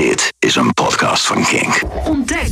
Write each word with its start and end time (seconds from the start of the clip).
Dit 0.00 0.32
is 0.38 0.56
een 0.56 0.72
podcast 0.74 1.26
van 1.26 1.44
Kink. 1.44 1.82
Ontdek 2.04 2.48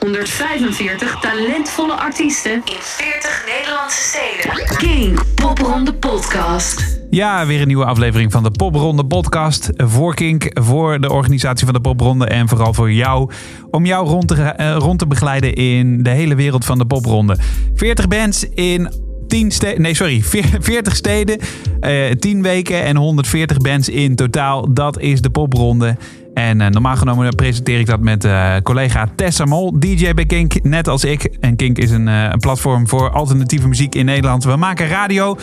145 0.00 1.20
talentvolle 1.20 1.92
artiesten 1.92 2.52
in 2.52 2.76
40 2.80 3.44
Nederlandse 3.58 4.02
steden. 4.02 4.76
Kink 4.76 5.22
Popronde 5.34 5.94
Podcast. 5.94 7.00
Ja, 7.10 7.46
weer 7.46 7.60
een 7.60 7.66
nieuwe 7.66 7.84
aflevering 7.84 8.32
van 8.32 8.42
de 8.42 8.50
Popronde 8.50 9.04
podcast. 9.04 9.70
Voor 9.76 10.14
Kink, 10.14 10.50
voor 10.52 11.00
de 11.00 11.10
organisatie 11.10 11.64
van 11.64 11.74
de 11.74 11.80
Popronde 11.80 12.26
en 12.26 12.48
vooral 12.48 12.74
voor 12.74 12.92
jou. 12.92 13.30
Om 13.70 13.86
jou 13.86 14.06
rond 14.06 14.28
te, 14.28 14.34
eh, 14.34 14.76
rond 14.78 14.98
te 14.98 15.06
begeleiden 15.06 15.54
in 15.54 16.02
de 16.02 16.10
hele 16.10 16.34
wereld 16.34 16.64
van 16.64 16.78
de 16.78 16.86
Popronde. 16.86 17.36
40 17.74 18.08
bands 18.08 18.48
in 18.54 18.90
10 19.28 19.50
steden, 19.50 19.82
nee 19.82 19.94
sorry, 19.94 20.22
40 20.60 20.96
steden, 20.96 21.38
eh, 21.80 22.10
10 22.10 22.42
weken 22.42 22.82
en 22.82 22.96
140 22.96 23.56
bands 23.56 23.88
in 23.88 24.14
totaal. 24.14 24.74
Dat 24.74 24.98
is 24.98 25.20
de 25.20 25.30
Popronde. 25.30 25.96
En 26.34 26.60
eh, 26.60 26.68
normaal 26.68 26.96
genomen 26.96 27.34
presenteer 27.34 27.78
ik 27.78 27.86
dat 27.86 28.00
met 28.00 28.24
eh, 28.24 28.56
collega 28.62 29.08
Tessa 29.16 29.44
Mol, 29.44 29.78
DJ 29.78 30.12
bij 30.14 30.26
Kink, 30.26 30.62
net 30.62 30.88
als 30.88 31.04
ik. 31.04 31.24
En 31.40 31.56
Kink 31.56 31.78
is 31.78 31.90
een, 31.90 32.08
eh, 32.08 32.28
een 32.30 32.38
platform 32.38 32.88
voor 32.88 33.10
alternatieve 33.10 33.68
muziek 33.68 33.94
in 33.94 34.04
Nederland. 34.04 34.44
We 34.44 34.56
maken 34.56 34.88
radio. 34.88 35.36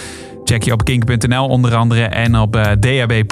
Check 0.44 0.64
je 0.64 0.74
op 0.74 0.84
kink.nl 0.84 1.48
onder 1.48 1.76
andere 1.76 2.04
en 2.04 2.36
op 2.36 2.54
DAB+. 2.80 3.24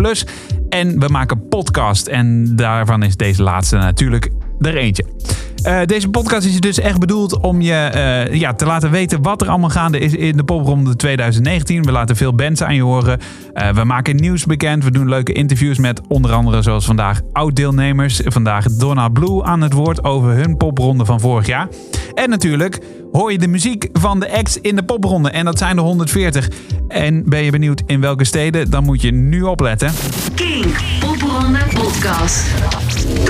En 0.69 0.99
we 0.99 1.07
maken 1.07 1.47
podcast. 1.47 2.07
En 2.07 2.55
daarvan 2.55 3.03
is 3.03 3.15
deze 3.15 3.43
laatste 3.43 3.77
natuurlijk 3.77 4.29
er 4.59 4.75
eentje. 4.75 5.05
Eh, 5.67 5.79
deze 5.85 6.09
podcast 6.09 6.47
is 6.47 6.59
dus 6.59 6.79
echt 6.79 6.99
bedoeld 6.99 7.39
om 7.39 7.61
je 7.61 7.73
eh, 7.73 8.33
ja, 8.33 8.53
te 8.53 8.65
laten 8.65 8.91
weten 8.91 9.21
wat 9.21 9.41
er 9.41 9.49
allemaal 9.49 9.69
gaande 9.69 9.99
is 9.99 10.13
in 10.13 10.37
de 10.37 10.43
popronde 10.43 10.95
2019. 10.95 11.83
We 11.83 11.91
laten 11.91 12.15
veel 12.15 12.35
bands 12.35 12.63
aan 12.63 12.75
je 12.75 12.81
horen. 12.81 13.19
Eh, 13.53 13.69
we 13.69 13.83
maken 13.83 14.15
nieuws 14.15 14.45
bekend. 14.45 14.83
We 14.83 14.91
doen 14.91 15.09
leuke 15.09 15.33
interviews 15.33 15.77
met 15.77 16.01
onder 16.07 16.31
andere 16.31 16.61
zoals 16.61 16.85
vandaag 16.85 17.21
oud-deelnemers. 17.31 18.21
Vandaag 18.25 18.65
Donna 18.65 19.09
Blue 19.09 19.43
aan 19.43 19.61
het 19.61 19.73
woord 19.73 20.03
over 20.03 20.29
hun 20.29 20.57
popronde 20.57 21.05
van 21.05 21.19
vorig 21.19 21.47
jaar. 21.47 21.67
En 22.13 22.29
natuurlijk 22.29 22.79
hoor 23.11 23.31
je 23.31 23.37
de 23.37 23.47
muziek 23.47 23.89
van 23.93 24.19
de 24.19 24.31
acts 24.31 24.61
in 24.61 24.75
de 24.75 24.83
popronde. 24.83 25.29
En 25.29 25.45
dat 25.45 25.57
zijn 25.57 25.77
er 25.77 25.83
140. 25.83 26.49
En 26.87 27.23
ben 27.29 27.43
je 27.43 27.51
benieuwd 27.51 27.81
in 27.85 28.01
welke 28.01 28.23
steden? 28.23 28.69
Dan 28.69 28.83
moet 28.83 29.01
je 29.01 29.11
nu 29.11 29.41
opletten. 29.41 29.91
Kink 30.35 30.75
Popronde 30.99 31.59
Podcast. 31.73 32.45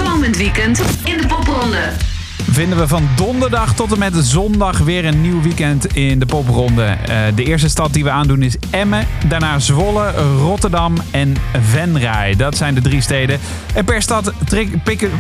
Komend 0.04 0.38
weekend 0.38 0.82
in 1.04 1.18
de 1.18 1.28
Popronde. 1.28 2.16
Vinden 2.58 2.78
we 2.78 2.88
van 2.88 3.08
donderdag 3.16 3.74
tot 3.74 3.92
en 3.92 4.00
met 4.00 4.16
zondag 4.16 4.78
weer 4.78 5.06
een 5.06 5.22
nieuw 5.22 5.42
weekend 5.42 5.96
in 5.96 6.20
de 6.20 6.26
popronde. 6.26 6.84
Eh, 6.84 7.18
de 7.36 7.44
eerste 7.44 7.70
stad 7.70 7.94
die 7.94 8.04
we 8.04 8.10
aandoen 8.10 8.42
is 8.42 8.56
Emmen, 8.70 9.08
daarna 9.28 9.60
Zwolle, 9.60 10.12
Rotterdam 10.38 10.96
en 11.12 11.36
Venray. 11.62 12.36
Dat 12.36 12.58
zijn 12.58 12.74
de 12.74 12.82
drie 12.82 13.02
steden. 13.02 13.40
En 13.74 13.86
per 13.86 14.02
stad 14.02 14.34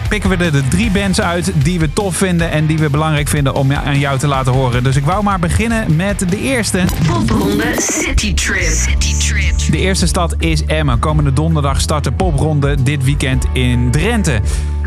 pikken 0.09 0.29
we 0.29 0.35
er 0.35 0.51
de 0.51 0.67
drie 0.67 0.91
bands 0.91 1.21
uit 1.21 1.51
die 1.63 1.79
we 1.79 1.93
tof 1.93 2.15
vinden 2.15 2.51
en 2.51 2.65
die 2.65 2.77
we 2.77 2.89
belangrijk 2.89 3.27
vinden 3.27 3.55
om 3.55 3.73
aan 3.73 3.99
jou 3.99 4.19
te 4.19 4.27
laten 4.27 4.53
horen. 4.53 4.83
Dus 4.83 4.95
ik 4.95 5.05
wou 5.05 5.23
maar 5.23 5.39
beginnen 5.39 5.95
met 5.95 6.29
de 6.29 6.39
eerste. 6.41 6.83
Popronde 7.07 7.73
City 7.77 8.33
Trip. 8.33 8.63
City 8.63 9.27
Trip. 9.27 9.71
De 9.71 9.77
eerste 9.77 10.07
stad 10.07 10.35
is 10.37 10.65
Emmen. 10.65 10.99
Komende 10.99 11.33
donderdag 11.33 11.81
start 11.81 12.03
de 12.03 12.11
popronde 12.11 12.83
dit 12.83 13.03
weekend 13.03 13.45
in 13.53 13.91
Drenthe. 13.91 14.41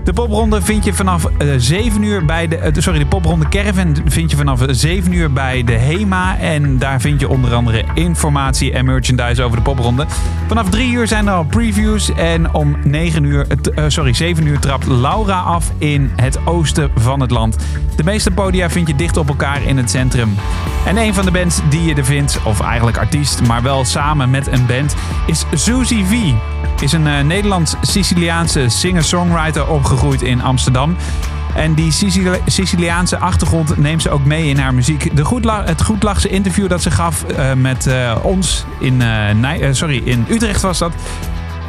De 0.04 0.12
popronde 0.12 0.62
vind 0.62 0.84
je 0.84 0.94
vanaf 0.94 1.24
eh, 1.24 1.48
7 1.56 2.02
uur 2.02 2.24
bij 2.24 2.48
de. 2.48 2.56
eh, 2.56 2.72
sorry, 2.76 2.98
de 2.98 3.06
popronde 3.06 3.48
Caravan 3.48 3.96
vind 4.04 4.30
je 4.30 4.36
vanaf 4.36 4.60
7 4.66 5.12
uur 5.12 5.32
bij 5.32 5.64
de 5.64 5.72
HEMA. 5.72 6.38
En 6.38 6.78
daar 6.78 7.00
vind 7.00 7.20
je 7.20 7.28
onder 7.28 7.54
andere 7.54 7.84
informatie 7.94 8.72
en 8.72 8.84
merchandise 8.84 9.42
over 9.42 9.56
de 9.56 9.62
popronde. 9.62 10.06
Vanaf 10.46 10.70
3 10.70 10.92
uur 10.92 11.06
zijn 11.08 11.26
er 11.26 11.32
al 11.32 11.44
previews. 11.44 12.12
En 12.14 12.54
om 12.54 12.76
9 12.84 13.24
uur, 13.24 13.46
eh, 13.48 13.84
eh, 13.84 13.90
sorry, 13.90 14.12
7 14.12 14.46
uur 14.46 14.58
trapt 14.58 14.86
Laura 14.86 15.40
af 15.40 15.72
in 15.78 16.12
het 16.16 16.46
oosten 16.46 16.90
van 16.94 17.20
het 17.20 17.30
land. 17.30 17.56
De 17.96 18.04
meeste 18.04 18.30
podia 18.30 18.70
vind 18.70 18.86
je 18.88 18.94
dicht 18.96 19.16
op 19.16 19.28
elkaar 19.28 19.62
in 19.62 19.76
het 19.76 19.90
centrum. 19.90 20.34
En 20.86 20.96
een 20.96 21.14
van 21.14 21.24
de 21.24 21.30
bands 21.30 21.60
die 21.68 21.84
je 21.84 21.94
er 21.94 22.04
vindt, 22.04 22.38
of 22.44 22.60
eigenlijk 22.60 22.98
artiest, 22.98 23.46
maar 23.46 23.62
wel 23.62 23.84
samen 23.84 24.30
met 24.30 24.46
een 24.46 24.66
band, 24.66 24.94
is 25.26 25.44
Suzy 25.54 26.04
V. 26.04 26.32
Is 26.80 26.92
een 26.92 27.06
eh, 27.06 27.20
Nederlands-Siciliaanse 27.24 28.68
singer-songwriter 28.68 29.68
opgegroeid 29.68 30.22
in 30.22 30.42
Amsterdam. 30.42 30.96
En 31.54 31.74
die 31.74 31.92
Sicili- 31.92 32.40
Siciliaanse 32.46 33.18
achtergrond 33.18 33.76
neemt 33.76 34.02
ze 34.02 34.10
ook 34.10 34.24
mee 34.24 34.48
in 34.48 34.58
haar 34.58 34.74
muziek. 34.74 35.16
De 35.16 35.24
Goedla- 35.24 35.64
het 35.64 35.82
Goedlachse 35.82 36.28
interview 36.28 36.68
dat 36.68 36.82
ze 36.82 36.90
gaf 36.90 37.24
eh, 37.24 37.52
met 37.52 37.86
eh, 37.86 38.16
ons 38.22 38.64
in, 38.78 39.02
sorry, 39.70 40.02
in 40.04 40.26
Utrecht 40.28 40.60
was 40.60 40.78
dat. 40.78 40.92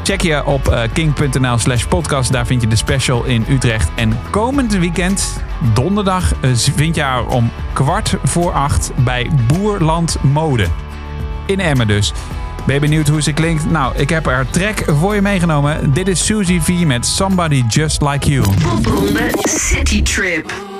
Check 0.03 0.21
je 0.21 0.45
op 0.45 0.87
king.nl 0.93 1.57
slash 1.57 1.83
podcast. 1.83 2.31
Daar 2.31 2.45
vind 2.45 2.61
je 2.61 2.67
de 2.67 2.75
special 2.75 3.23
in 3.23 3.45
Utrecht. 3.49 3.89
En 3.95 4.19
komend 4.29 4.77
weekend, 4.77 5.41
donderdag, 5.73 6.31
vind 6.75 6.95
je 6.95 7.01
haar 7.01 7.25
om 7.25 7.51
kwart 7.73 8.15
voor 8.23 8.51
acht 8.51 8.91
bij 8.95 9.29
Boerland 9.47 10.17
Mode. 10.21 10.65
In 11.45 11.59
Emmen 11.59 11.87
dus. 11.87 12.13
Ben 12.65 12.75
je 12.75 12.81
benieuwd 12.81 13.07
hoe 13.07 13.21
ze 13.21 13.33
klinkt? 13.33 13.71
Nou, 13.71 13.95
ik 13.97 14.09
heb 14.09 14.25
haar 14.25 14.49
track 14.49 14.83
voor 14.87 15.15
je 15.15 15.21
meegenomen. 15.21 15.93
Dit 15.93 16.07
is 16.07 16.25
Suzy 16.25 16.59
V 16.59 16.85
met 16.85 17.05
Somebody 17.05 17.63
Just 17.67 18.01
Like 18.01 18.31
You. 18.31 18.45
City 19.43 20.03
Trip. 20.03 20.70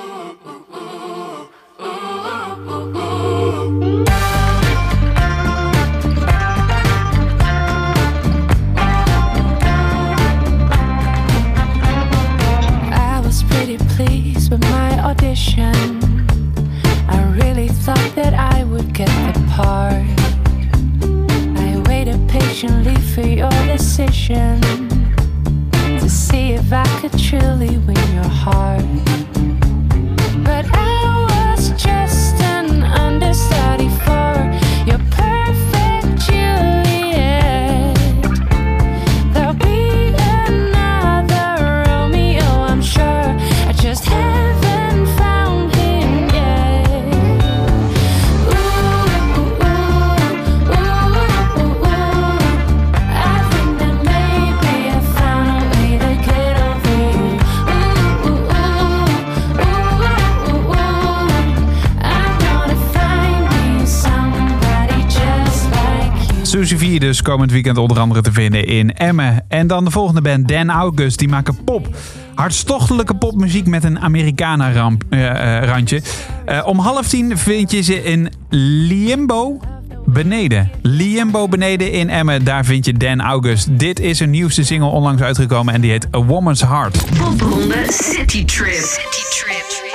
Dus 67.12 67.22
komend 67.22 67.52
weekend 67.52 67.78
onder 67.78 68.00
andere 68.00 68.22
te 68.22 68.32
vinden 68.32 68.66
in 68.66 68.94
Emmen. 68.94 69.46
En 69.48 69.68
dan 69.68 69.86
de 69.86 69.92
volgende 69.92 70.22
band, 70.22 70.48
Dan 70.48 70.70
August. 70.70 71.20
Die 71.20 71.28
maken 71.28 71.64
pop. 71.64 71.96
Hartstochtelijke 72.36 73.16
popmuziek 73.16 73.68
met 73.68 73.84
een 73.84 74.00
Americana-randje. 74.00 76.02
om 76.66 76.80
half 76.80 77.08
tien 77.08 77.38
vind 77.38 77.72
je 77.72 77.82
ze 77.82 78.04
in 78.04 78.30
Liembo 78.50 79.60
beneden. 80.06 80.72
Liembo 80.82 81.48
beneden 81.48 81.92
in 81.92 82.10
Emmen. 82.10 82.44
Daar 82.44 82.66
vind 82.66 82.86
je 82.86 82.94
Dan 82.94 83.22
August. 83.22 83.80
Dit 83.80 84.00
is 84.00 84.20
een 84.20 84.30
nieuwste 84.30 84.64
single 84.64 84.90
onlangs 84.90 85.22
uitgekomen 85.22 85.74
en 85.74 85.82
die 85.82 85.92
heet 85.92 86.08
A 86.16 86.24
Woman's 86.24 86.62
Heart. 86.62 87.06
Popronde. 87.18 87.86
City 87.88 88.46
Trip. 88.46 89.91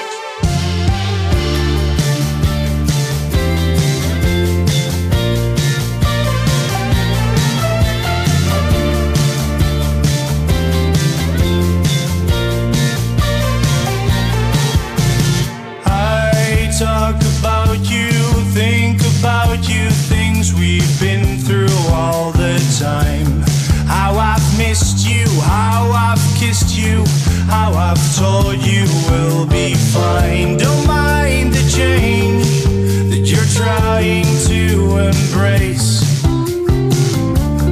I've 27.89 28.17
told 28.17 28.67
you 28.67 28.85
we'll 29.09 29.47
be 29.47 29.75
fine. 29.75 30.57
Don't 30.57 30.87
mind 30.89 31.53
the 31.53 31.63
change 31.71 32.65
that 33.11 33.23
you're 33.31 33.51
trying 33.55 34.27
to 34.51 34.63
embrace. 35.11 36.03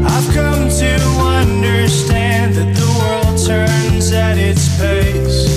I've 0.07 0.29
come 0.33 0.69
to 0.69 0.95
understand 1.41 2.55
that 2.55 2.77
the 2.77 2.89
world 3.01 3.45
turns 3.45 4.13
at 4.13 4.39
its 4.39 4.69
pace. 4.79 5.49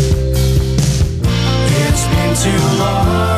It's 1.85 2.07
been 2.07 2.33
too 2.35 2.79
long 2.79 3.36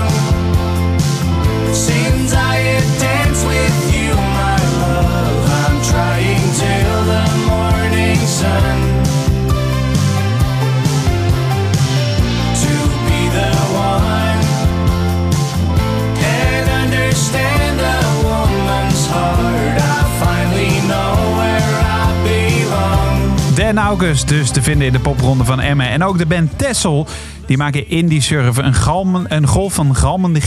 August 23.90 24.28
dus 24.28 24.52
te 24.52 24.62
vinden 24.62 24.88
in 24.88 24.94
de 24.94 25.00
popronde 25.00 25.44
van 25.46 25.60
Emmen. 25.60 25.90
En 25.90 26.04
ook 26.04 26.18
de 26.18 26.26
band 26.26 26.58
Tessel. 26.58 27.08
Die 27.46 27.58
maken 27.58 27.90
indie 27.90 28.22
surfen. 28.22 28.66
Een, 28.66 28.74
galmen, 28.74 29.36
een 29.36 29.48
golf 29.48 29.74
van 29.74 29.96
galmende 29.96 30.42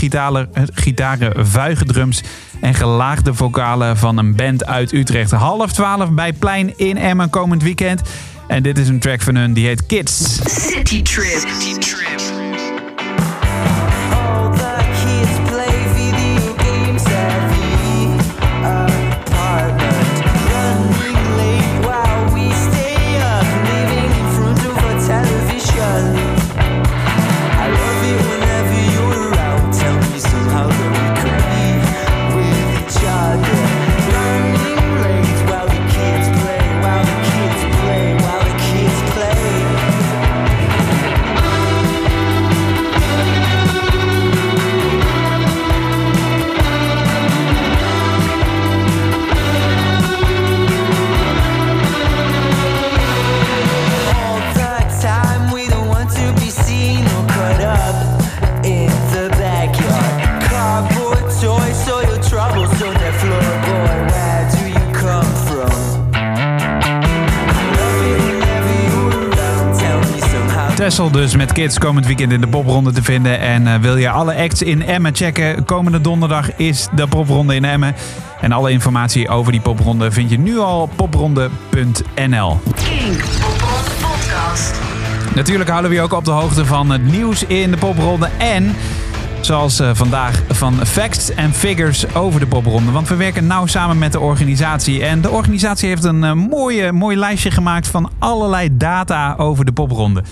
gitaren, 0.73 1.35
vuige 1.47 1.85
drums 1.85 2.23
en 2.61 2.73
gelaagde 2.73 3.33
vocalen 3.33 3.97
van 3.97 4.17
een 4.17 4.35
band 4.35 4.65
uit 4.65 4.91
Utrecht. 4.91 5.31
Half 5.31 5.71
twaalf 5.71 6.11
bij 6.11 6.33
Plein 6.33 6.77
in 6.77 6.97
Emmen 6.97 7.29
komend 7.29 7.63
weekend. 7.63 8.01
En 8.47 8.63
dit 8.63 8.77
is 8.77 8.87
een 8.87 8.99
track 8.99 9.21
van 9.21 9.35
hun 9.35 9.53
die 9.53 9.65
heet 9.65 9.85
Kids. 9.85 10.39
City 10.45 11.01
Trip. 11.01 12.22
Dus 71.13 71.35
met 71.35 71.51
Kids 71.51 71.77
komend 71.77 72.05
weekend 72.05 72.31
in 72.31 72.41
de 72.41 72.47
popronde 72.47 72.91
te 72.91 73.03
vinden. 73.03 73.39
En 73.39 73.67
eh, 73.67 73.79
wil 73.79 73.97
je 73.97 74.09
alle 74.09 74.35
acts 74.35 74.61
in 74.61 74.85
Emmen 74.85 75.15
checken? 75.15 75.65
Komende 75.65 76.01
donderdag 76.01 76.55
is 76.55 76.87
de 76.95 77.07
popronde 77.07 77.55
in 77.55 77.65
Emmen. 77.65 77.95
En 78.41 78.51
alle 78.51 78.71
informatie 78.71 79.29
over 79.29 79.51
die 79.51 79.61
popronde 79.61 80.11
vind 80.11 80.29
je 80.29 80.39
nu 80.39 80.57
al 80.57 80.81
op 80.81 80.91
popronde.nl. 80.95 82.59
Natuurlijk 85.35 85.69
houden 85.69 85.89
we 85.89 85.95
je 85.95 86.01
ook 86.01 86.13
op 86.13 86.25
de 86.25 86.31
hoogte 86.31 86.65
van 86.65 86.89
het 86.89 87.11
nieuws 87.11 87.45
in 87.45 87.71
de 87.71 87.77
popronde. 87.77 88.29
En 88.37 88.75
zoals 89.41 89.79
eh, 89.79 89.89
vandaag 89.93 90.41
van 90.49 90.85
facts 90.85 91.33
en 91.33 91.53
figures 91.53 92.15
over 92.15 92.39
de 92.39 92.47
popronde. 92.47 92.91
Want 92.91 93.07
we 93.07 93.15
werken 93.15 93.47
nauw 93.47 93.65
samen 93.65 93.97
met 93.97 94.11
de 94.11 94.19
organisatie. 94.19 95.05
En 95.05 95.21
de 95.21 95.29
organisatie 95.29 95.89
heeft 95.89 96.03
een 96.03 96.23
eh, 96.23 96.33
mooie, 96.33 96.91
mooi 96.91 97.17
lijstje 97.17 97.51
gemaakt 97.51 97.87
van 97.87 98.09
allerlei 98.19 98.77
data 98.77 99.35
over 99.37 99.65
de 99.65 99.71
popronde. 99.71 100.23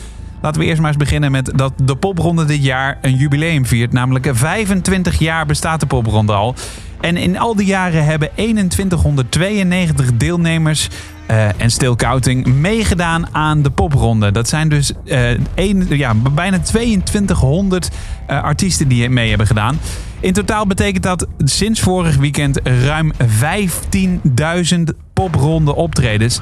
Laten 0.42 0.62
we 0.62 0.68
eerst 0.68 0.80
maar 0.80 0.90
eens 0.90 0.98
beginnen 0.98 1.32
met 1.32 1.52
dat 1.56 1.74
de 1.84 1.96
popronde 1.96 2.46
dit 2.46 2.64
jaar 2.64 2.98
een 3.02 3.16
jubileum 3.16 3.66
viert. 3.66 3.92
Namelijk 3.92 4.30
25 4.32 5.20
jaar 5.20 5.46
bestaat 5.46 5.80
de 5.80 5.86
popronde 5.86 6.34
al. 6.34 6.56
En 7.02 7.18
in 7.18 7.40
al 7.40 7.56
die 7.56 7.66
jaren 7.66 8.06
hebben 8.06 8.30
2192 8.36 10.18
deelnemers 10.18 10.90
eh, 11.26 11.62
en 11.62 11.72
stilkouting 11.72 12.46
meegedaan 12.46 13.36
aan 13.36 13.62
de 13.62 13.70
popronde. 13.70 14.32
Dat 14.32 14.50
zijn 14.50 14.70
dus 14.70 14.94
eh, 15.06 15.30
een, 15.56 15.86
ja, 15.90 16.14
bijna 16.14 16.60
2200 16.60 17.90
eh, 18.28 18.44
artiesten 18.44 18.88
die 18.88 19.10
mee 19.10 19.30
hebben 19.30 19.48
gedaan. 19.48 19.80
In 20.20 20.34
totaal 20.34 20.68
betekent 20.68 21.04
dat 21.04 21.28
sinds 21.38 21.80
vorig 21.80 22.16
weekend 22.16 22.60
ruim 22.64 23.12
15.000 24.78 24.80
popronde 25.14 25.76
optredens. 25.76 26.40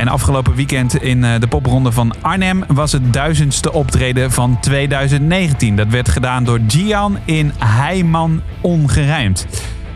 En 0.00 0.08
afgelopen 0.08 0.54
weekend 0.54 1.02
in 1.02 1.24
eh, 1.24 1.40
de 1.40 1.46
popronde 1.46 1.92
van 1.92 2.14
Arnhem 2.20 2.64
was 2.66 2.92
het 2.92 3.12
duizendste 3.12 3.72
optreden 3.72 4.30
van 4.30 4.60
2019. 4.60 5.76
Dat 5.76 5.88
werd 5.88 6.08
gedaan 6.08 6.44
door 6.44 6.58
Gian 6.66 7.18
in 7.24 7.52
Heiman 7.58 8.42
Ongerijmd. 8.60 9.46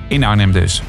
In 0.08 0.24
Arnhem 0.24 0.52
dus. 0.52 0.82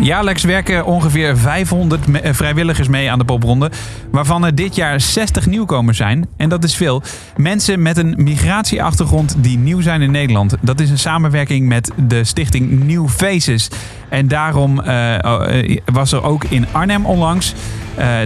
Jaarlijks 0.00 0.42
werken 0.42 0.84
ongeveer 0.84 1.36
500 1.38 2.06
me- 2.06 2.20
eh, 2.20 2.34
vrijwilligers 2.34 2.88
mee 2.88 3.10
aan 3.10 3.18
de 3.18 3.24
popronde, 3.24 3.70
waarvan 4.10 4.44
er 4.44 4.54
dit 4.54 4.74
jaar 4.74 5.00
60 5.00 5.46
nieuwkomers 5.46 5.96
zijn. 5.96 6.26
En 6.36 6.48
dat 6.48 6.64
is 6.64 6.76
veel. 6.76 7.02
Mensen 7.36 7.82
met 7.82 7.96
een 7.96 8.14
migratieachtergrond 8.16 9.34
die 9.38 9.58
nieuw 9.58 9.80
zijn 9.80 10.02
in 10.02 10.10
Nederland. 10.10 10.54
Dat 10.60 10.80
is 10.80 10.90
een 10.90 10.98
samenwerking 10.98 11.68
met 11.68 11.90
de 12.06 12.24
stichting 12.24 12.84
New 12.84 13.08
Faces. 13.08 13.68
En 14.08 14.28
daarom 14.28 14.80
eh, 14.80 15.14
eh, 15.14 15.78
was 15.84 16.12
er 16.12 16.22
ook 16.22 16.44
in 16.44 16.66
Arnhem 16.72 17.06
onlangs, 17.06 17.54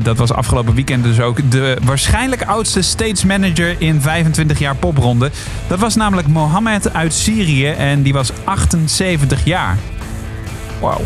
dat 0.03 0.17
was 0.17 0.33
afgelopen 0.33 0.75
weekend 0.75 1.05
dus 1.05 1.21
ook, 1.21 1.51
de 1.51 1.77
waarschijnlijk 1.83 2.43
oudste 2.43 2.83
stage 2.83 3.27
manager 3.27 3.75
in 3.79 4.01
25 4.01 4.59
jaar 4.59 4.77
popronde. 4.77 5.31
Dat 5.67 5.79
was 5.79 5.95
namelijk 5.95 6.29
Mohammed 6.29 6.95
uit 6.95 7.13
Syrië 7.15 7.67
en 7.67 8.03
die 8.03 8.13
was 8.13 8.33
78 8.45 9.45
jaar. 9.45 9.77
Wauw. 10.81 11.01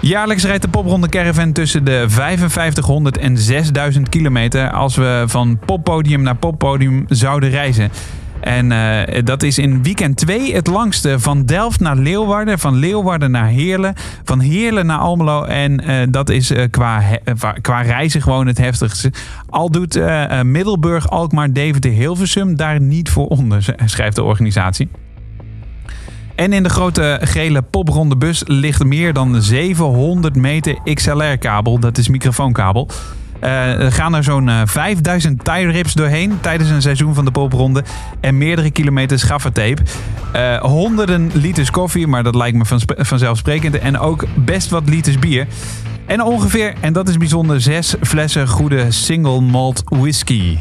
Jaarlijks 0.00 0.44
rijdt 0.44 0.62
de 0.62 0.68
popronde 0.68 1.08
caravan 1.08 1.52
tussen 1.52 1.84
de 1.84 2.04
5500 2.08 3.18
en 3.18 3.38
6000 3.38 4.08
kilometer 4.08 4.70
als 4.70 4.96
we 4.96 5.24
van 5.26 5.58
poppodium 5.66 6.22
naar 6.22 6.36
poppodium 6.36 7.04
zouden 7.08 7.50
reizen. 7.50 7.90
En 8.40 8.72
eh, 8.72 9.24
dat 9.24 9.42
is 9.42 9.58
in 9.58 9.82
weekend 9.82 10.16
2 10.16 10.54
het 10.54 10.66
langste 10.66 11.18
van 11.20 11.44
Delft 11.44 11.80
naar 11.80 11.96
Leeuwarden, 11.96 12.58
van 12.58 12.74
Leeuwarden 12.76 13.30
naar 13.30 13.46
Heerlen, 13.46 13.94
van 14.24 14.40
Heerlen 14.40 14.86
naar 14.86 14.98
Almelo. 14.98 15.42
En 15.44 15.80
eh, 15.80 16.06
dat 16.10 16.28
is 16.30 16.50
eh, 16.50 16.64
qua, 16.70 17.02
qua- 17.60 17.80
reizen 17.82 18.22
gewoon 18.22 18.46
het 18.46 18.58
heftigste. 18.58 19.12
Al 19.48 19.70
doet 19.70 20.00
Middelburg, 20.42 21.10
Alkmaar, 21.10 21.52
Deventer, 21.52 21.90
Hilversum 21.90 22.56
daar 22.56 22.80
niet 22.80 23.10
voor 23.10 23.26
onder, 23.26 23.74
schrijft 23.84 24.16
de 24.16 24.22
organisatie. 24.22 24.88
En 26.38 26.52
in 26.52 26.62
de 26.62 26.68
grote 26.68 27.20
gele 27.22 27.62
popronde 27.62 28.16
bus 28.16 28.42
ligt 28.46 28.84
meer 28.84 29.12
dan 29.12 29.42
700 29.42 30.36
meter 30.36 30.78
XLR-kabel. 30.94 31.78
Dat 31.78 31.98
is 31.98 32.08
microfoonkabel. 32.08 32.88
Eh, 33.40 33.80
er 33.84 33.92
gaan 33.92 34.14
er 34.14 34.24
zo'n 34.24 34.48
eh, 34.48 34.60
5000 34.64 35.44
tie 35.44 35.70
rips 35.70 35.94
doorheen 35.94 36.38
tijdens 36.40 36.70
een 36.70 36.82
seizoen 36.82 37.14
van 37.14 37.24
de 37.24 37.30
popronde. 37.30 37.84
En 38.20 38.38
meerdere 38.38 38.70
kilometers 38.70 39.22
gaffertape. 39.22 39.82
Eh, 40.32 40.56
honderden 40.56 41.30
liters 41.34 41.70
koffie, 41.70 42.06
maar 42.06 42.22
dat 42.22 42.34
lijkt 42.34 42.56
me 42.56 42.64
van, 42.64 42.80
vanzelfsprekend. 42.86 43.78
En 43.78 43.98
ook 43.98 44.24
best 44.36 44.70
wat 44.70 44.88
liters 44.88 45.18
bier. 45.18 45.46
En 46.06 46.22
ongeveer, 46.22 46.74
en 46.80 46.92
dat 46.92 47.08
is 47.08 47.16
bijzonder, 47.16 47.60
zes 47.60 47.94
flessen 48.00 48.48
goede 48.48 48.90
single 48.90 49.40
malt 49.40 49.82
whisky. 49.84 50.58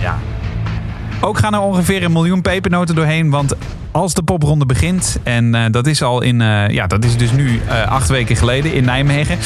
Ja, 0.00 0.18
ook 1.20 1.38
gaan 1.38 1.54
er 1.54 1.60
ongeveer 1.60 2.02
een 2.02 2.12
miljoen 2.12 2.42
pepernoten 2.42 2.94
doorheen. 2.94 3.30
Want 3.30 3.54
als 3.90 4.14
de 4.14 4.22
popronde 4.22 4.66
begint, 4.66 5.18
en 5.22 5.54
eh, 5.54 5.64
dat 5.70 5.86
is 5.86 6.02
al 6.02 6.22
in, 6.22 6.40
eh, 6.40 6.68
ja, 6.68 6.86
dat 6.86 7.04
is 7.04 7.16
dus 7.16 7.32
nu 7.32 7.60
eh, 7.68 7.86
acht 7.86 8.08
weken 8.08 8.36
geleden 8.36 8.74
in 8.74 8.84
Nijmegen. 8.84 9.38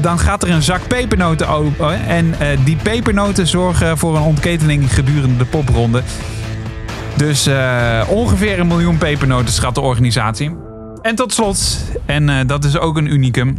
dan 0.00 0.18
gaat 0.18 0.42
er 0.42 0.50
een 0.50 0.62
zak 0.62 0.86
pepernoten 0.88 1.48
open. 1.48 2.06
En 2.06 2.34
die 2.64 2.76
pepernoten 2.76 3.46
zorgen 3.46 3.98
voor 3.98 4.16
een 4.16 4.22
ontketening 4.22 4.94
gedurende 4.94 5.36
de 5.36 5.44
popronde. 5.44 6.02
Dus 7.16 7.48
ongeveer 8.08 8.60
een 8.60 8.66
miljoen 8.66 8.98
pepernoten 8.98 9.52
schat 9.52 9.74
de 9.74 9.80
organisatie. 9.80 10.56
En 11.02 11.14
tot 11.14 11.32
slot, 11.32 11.84
en 12.06 12.46
dat 12.46 12.64
is 12.64 12.78
ook 12.78 12.96
een 12.96 13.12
unicum. 13.12 13.58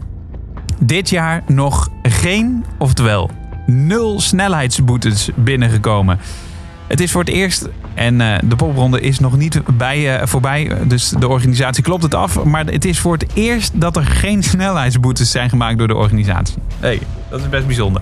Dit 0.79 1.09
jaar 1.09 1.43
nog 1.47 1.89
geen, 2.03 2.65
oftewel 2.77 3.29
nul 3.65 4.19
snelheidsboetes 4.19 5.29
binnengekomen. 5.35 6.19
Het 6.88 7.00
is 7.00 7.12
voor 7.12 7.22
het 7.22 7.30
eerst 7.30 7.68
en 7.94 8.22
eh, 8.22 8.39
de 8.44 8.56
popronde 8.56 9.01
is 9.01 9.20
nog 9.20 9.38
niet 9.38 9.62
bij, 9.77 10.20
eh, 10.20 10.27
voorbij. 10.27 10.72
Dus 10.88 11.10
de 11.10 11.27
organisatie 11.27 11.84
klopt 11.84 12.04
het 12.04 12.15
af. 12.15 12.44
Maar 12.44 12.65
het 12.65 12.86
is 12.86 13.00
voor 13.00 13.13
het 13.13 13.25
eerst 13.34 13.72
dat 13.82 13.96
er 13.96 14.06
geen 14.06 14.44
snelheidsboetes 14.44 15.32
zijn 15.32 15.50
gemaakt 15.50 15.77
door 15.77 15.88
de 15.88 15.96
organisatie. 15.96 16.56
hey, 16.80 17.00
dat 17.30 17.39
is 17.39 17.50
best 17.50 17.65
bijzonder. 17.65 18.01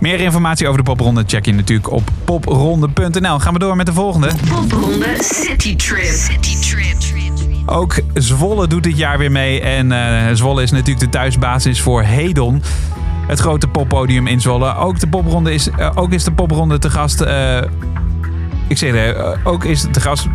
Meer 0.00 0.20
informatie 0.20 0.66
over 0.66 0.78
de 0.78 0.90
popronde 0.90 1.24
check 1.26 1.44
je 1.44 1.52
natuurlijk 1.52 1.90
op 1.92 2.10
popronde.nl. 2.24 3.38
Gaan 3.38 3.52
we 3.52 3.58
door 3.58 3.76
met 3.76 3.86
de 3.86 3.92
volgende. 3.92 4.30
Popronde 4.48 5.16
City 5.18 5.76
Trip. 5.76 6.04
City 6.04 6.58
Trip. 6.60 6.86
Ook 7.66 8.00
Zwolle 8.14 8.66
doet 8.66 8.82
dit 8.82 8.98
jaar 8.98 9.18
weer 9.18 9.32
mee. 9.32 9.60
En 9.60 9.92
eh, 9.92 10.34
Zwolle 10.34 10.62
is 10.62 10.70
natuurlijk 10.70 11.00
de 11.00 11.08
thuisbasis 11.08 11.80
voor 11.80 12.02
Hedon. 12.02 12.62
Het 13.26 13.38
grote 13.38 13.68
poppodium 13.68 14.26
in 14.26 14.40
Zwolle. 14.40 14.76
Ook, 14.76 15.00
de 15.00 15.08
popronde 15.08 15.54
is, 15.54 15.68
ook 15.94 16.12
is 16.12 16.24
de 16.24 16.32
popronde 16.32 16.78
te 16.78 16.90
gast. 16.90 17.24
Ik 18.66 18.78
zeg 18.78 18.92
het, 18.92 19.16
eh, 19.16 19.30
ook 19.44 19.64
is 19.64 19.86
te 19.90 20.00
gast 20.00 20.26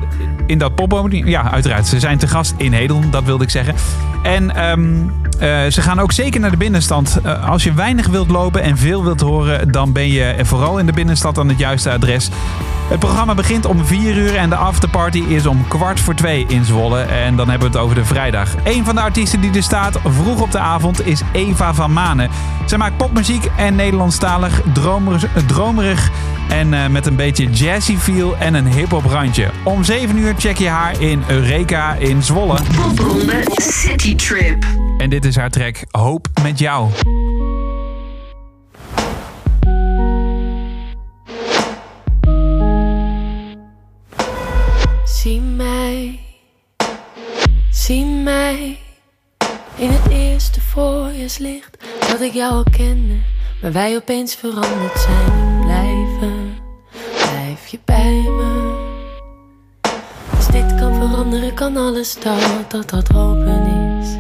in 0.46 0.58
dat 0.58 0.76
poppodium. 0.76 1.28
Ja, 1.28 1.52
uiteraard. 1.52 1.88
Ze 1.88 2.00
zijn 2.00 2.18
te 2.18 2.28
gast 2.28 2.54
in 2.58 2.74
Hedon, 2.74 3.12
dat 3.12 3.24
wilde 3.24 3.44
ik 3.44 3.50
zeggen. 3.50 3.76
En 4.24 4.56
ehm, 4.56 4.96
eh, 5.40 5.72
ze 5.72 5.82
gaan 5.82 6.00
ook 6.00 6.12
zeker 6.12 6.40
naar 6.40 6.52
de 6.52 6.58
binnenstand. 6.58 7.20
Eh, 7.24 7.50
als 7.50 7.64
je 7.64 7.74
weinig 7.74 8.08
wilt 8.08 8.30
lopen 8.30 8.62
en 8.62 8.78
veel 8.78 9.04
wilt 9.04 9.22
horen, 9.22 9.72
dan 9.72 9.92
ben 9.92 10.08
je 10.08 10.36
vooral 10.42 10.80
in 10.80 10.86
de 10.86 10.94
binnenstad 10.94 11.38
aan 11.38 11.48
het 11.50 11.60
juiste 11.60 11.92
adres. 11.92 12.30
Het 12.90 13.00
programma 13.00 13.34
begint 13.34 13.66
om 13.66 13.86
4 13.86 14.18
uur 14.18 14.36
en 14.36 14.50
de 14.50 14.56
afterparty 14.56 15.24
is 15.28 15.46
om 15.46 15.68
kwart 15.68 16.00
voor 16.00 16.14
2 16.14 16.46
in 16.48 16.66
Zwolle. 16.66 17.00
En 17.00 17.36
dan 17.36 17.50
hebben 17.50 17.72
we 17.72 17.78
het 17.78 17.84
over 17.86 17.96
de 17.96 18.06
vrijdag. 18.06 18.56
Een 18.64 18.86
van 18.86 18.96
de 18.96 19.02
artiesten 19.02 19.42
die 19.42 19.52
er 19.52 19.64
staat 19.64 20.00
vroeg 20.04 20.42
op 20.42 20.52
de 20.52 20.60
avond 20.60 21.08
is 21.08 21.22
Eva 21.32 21.74
van 21.74 21.94
Manen. 21.94 22.30
Zij 22.66 22.78
maakt 22.78 22.98
popmuziek 22.98 23.46
en 23.58 23.76
Nederlandstalig, 23.76 24.62
dromerig, 24.74 25.26
dromerig 25.46 26.12
en 26.52 26.74
eh, 26.74 26.88
met 26.88 27.06
een 27.06 27.16
beetje 27.16 27.50
jazzy 27.50 27.98
feel 27.98 28.38
en 28.38 28.54
een 28.54 28.68
hip-hop 28.68 29.06
randje. 29.06 29.50
Om 29.64 29.84
7 29.84 30.18
uur 30.18 30.34
check 30.38 30.58
je 30.58 30.68
haar 30.68 31.02
in 31.02 31.24
Eureka 31.28 31.94
in 31.94 32.24
Zwolle. 32.24 32.60
Popronde 32.76 33.44
City 33.56 34.16
Trip. 34.16 34.66
En 34.98 35.10
dit 35.10 35.26
is 35.26 35.36
haar 35.36 35.50
track 35.50 35.76
Hoop 35.92 36.28
met 36.44 36.60
jou. 36.60 36.90
Zie 45.04 45.42
mij, 45.42 46.20
zie 47.72 48.06
mij 48.06 48.78
in 49.76 49.90
het 49.90 50.12
eerste 50.12 50.62
voorjaarslicht 50.62 51.78
dat 52.10 52.22
ik 52.22 52.34
jou 52.34 52.54
al 52.54 52.66
kende, 52.78 53.16
maar 53.62 53.72
wij 53.72 53.96
opeens 53.96 54.36
veranderd 54.36 55.00
zijn. 55.00 55.60
Blijven, 55.62 55.62
blijf 55.66 56.01
je 57.72 57.80
bij 57.86 58.24
me. 58.28 58.74
Als 60.36 60.48
dit 60.48 60.76
kan 60.76 60.94
veranderen, 60.94 61.54
kan 61.54 61.78
alles 61.78 62.20
dat, 62.20 62.72
dat 62.72 62.90
dat 62.90 63.08
hopen 63.08 64.00
is. 64.00 64.16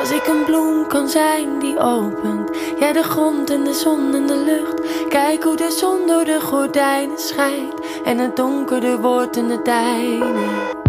Als 0.00 0.10
ik 0.10 0.26
een 0.26 0.44
bloem 0.44 0.86
kan 0.86 1.08
zijn 1.08 1.58
die 1.58 1.78
opent, 1.78 2.50
jij 2.78 2.92
de 2.92 3.02
grond 3.02 3.50
en 3.50 3.64
de 3.64 3.74
zon 3.74 4.14
en 4.14 4.26
de 4.26 4.36
lucht. 4.36 5.08
Kijk 5.08 5.42
hoe 5.42 5.56
de 5.56 5.76
zon 5.80 6.06
door 6.06 6.24
de 6.24 6.40
gordijnen 6.40 7.18
schijnt 7.18 7.74
en 8.04 8.18
het 8.18 8.36
donkerder 8.36 9.00
wordt 9.00 9.36
in 9.36 9.48
de 9.48 9.62
tijden. 9.62 10.81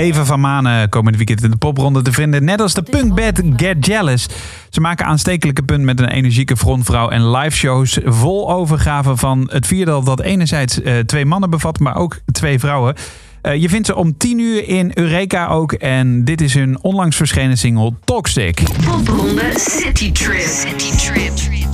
Eva 0.00 0.24
van 0.24 0.40
Manen 0.40 0.88
komend 0.88 1.16
weekend 1.16 1.42
in 1.42 1.50
de 1.50 1.56
popronde 1.56 2.02
te 2.02 2.12
vinden. 2.12 2.44
Net 2.44 2.60
als 2.60 2.74
de 2.74 2.82
punkband 2.82 3.42
Get 3.56 3.86
Jealous. 3.86 4.28
Ze 4.70 4.80
maken 4.80 5.06
aanstekelijke 5.06 5.62
punt 5.62 5.84
met 5.84 6.00
een 6.00 6.08
energieke 6.08 6.56
frontvrouw 6.56 7.08
en 7.08 7.30
liveshows 7.30 7.98
vol 8.04 8.52
overgave 8.52 9.16
van 9.16 9.48
het 9.52 9.66
vierdal 9.66 10.02
dat 10.02 10.20
enerzijds 10.20 10.82
eh, 10.82 10.98
twee 10.98 11.24
mannen 11.24 11.50
bevat, 11.50 11.78
maar 11.78 11.96
ook 11.96 12.20
twee 12.32 12.58
vrouwen. 12.58 12.94
Eh, 13.42 13.54
je 13.54 13.68
vindt 13.68 13.86
ze 13.86 13.94
om 13.94 14.16
10 14.16 14.38
uur 14.38 14.68
in 14.68 14.90
Eureka 14.94 15.46
ook. 15.46 15.72
En 15.72 16.24
dit 16.24 16.40
is 16.40 16.54
hun 16.54 16.82
onlangs 16.82 17.16
verschenen 17.16 17.58
single 17.58 17.92
Toxic. 18.04 18.62
Popronde 18.84 19.52
City 19.54 20.12
Trip. 20.12 20.40
City 20.40 20.96
Trip. 20.96 21.69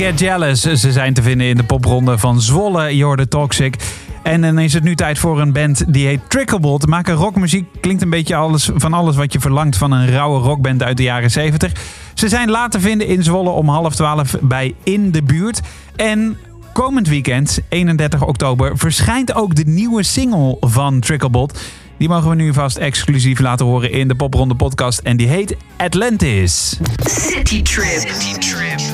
Get 0.00 0.18
Jealous. 0.18 0.60
Ze 0.60 0.92
zijn 0.92 1.14
te 1.14 1.22
vinden 1.22 1.46
in 1.46 1.56
de 1.56 1.64
popronde 1.64 2.18
van 2.18 2.40
Zwolle. 2.40 2.96
Je 2.96 3.04
hoorde 3.04 3.28
Toxic. 3.28 3.76
En 4.22 4.40
dan 4.40 4.58
is 4.58 4.72
het 4.72 4.82
nu 4.82 4.94
tijd 4.94 5.18
voor 5.18 5.40
een 5.40 5.52
band 5.52 5.92
die 5.92 6.06
heet 6.06 6.20
Tricklebot. 6.28 6.86
Maken 6.86 7.14
rockmuziek. 7.14 7.66
Klinkt 7.80 8.02
een 8.02 8.10
beetje 8.10 8.36
alles, 8.36 8.70
van 8.74 8.92
alles 8.92 9.16
wat 9.16 9.32
je 9.32 9.40
verlangt 9.40 9.76
van 9.76 9.92
een 9.92 10.10
rauwe 10.10 10.40
rockband 10.40 10.82
uit 10.82 10.96
de 10.96 11.02
jaren 11.02 11.30
70. 11.30 11.72
Ze 12.14 12.28
zijn 12.28 12.50
laat 12.50 12.70
te 12.70 12.80
vinden 12.80 13.06
in 13.06 13.22
Zwolle 13.22 13.50
om 13.50 13.68
half 13.68 13.94
twaalf 13.94 14.36
bij 14.40 14.74
In 14.82 15.10
de 15.10 15.22
Buurt. 15.22 15.60
En 15.96 16.36
komend 16.72 17.08
weekend, 17.08 17.60
31 17.68 18.26
oktober, 18.26 18.78
verschijnt 18.78 19.34
ook 19.34 19.54
de 19.54 19.64
nieuwe 19.66 20.02
single 20.02 20.56
van 20.60 21.00
Tricklebot. 21.00 21.60
Die 21.98 22.08
mogen 22.08 22.28
we 22.28 22.34
nu 22.34 22.52
vast 22.52 22.76
exclusief 22.76 23.38
laten 23.38 23.66
horen 23.66 23.92
in 23.92 24.08
de 24.08 24.14
Popronde 24.14 24.54
podcast. 24.54 24.98
En 24.98 25.16
die 25.16 25.28
heet 25.28 25.56
Atlantis. 25.76 26.78
Trip. 26.78 27.08
City 27.08 27.62
Trip. 27.62 28.89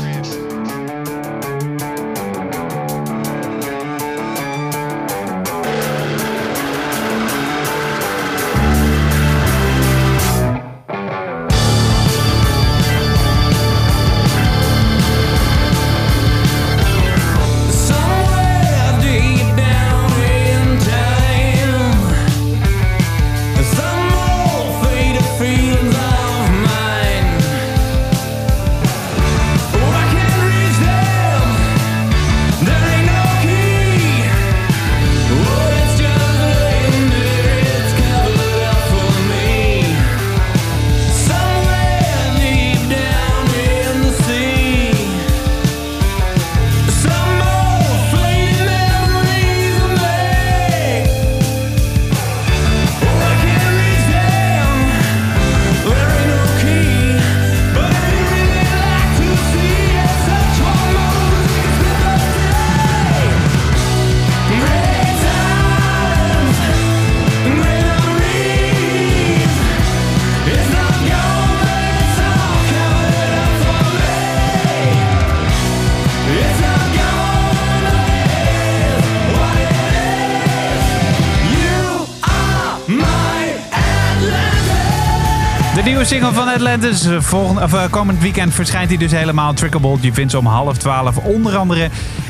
Single 86.17 86.35
van 86.35 86.49
Atlantis. 86.49 87.05
Eh, 87.05 87.21
Volgend, 87.21 87.63
of, 87.63 87.73
eh, 87.73 87.85
komend 87.91 88.21
weekend 88.21 88.55
verschijnt 88.55 88.89
hij 88.89 88.99
dus 88.99 89.13
helemaal. 89.13 89.53
Trickable. 89.53 89.97
Je 90.01 90.13
vindt 90.13 90.31
ze 90.31 90.39
om 90.39 90.47
half 90.47 90.77
twaalf. 90.77 91.17
Onder 91.17 91.57
andere 91.57 91.89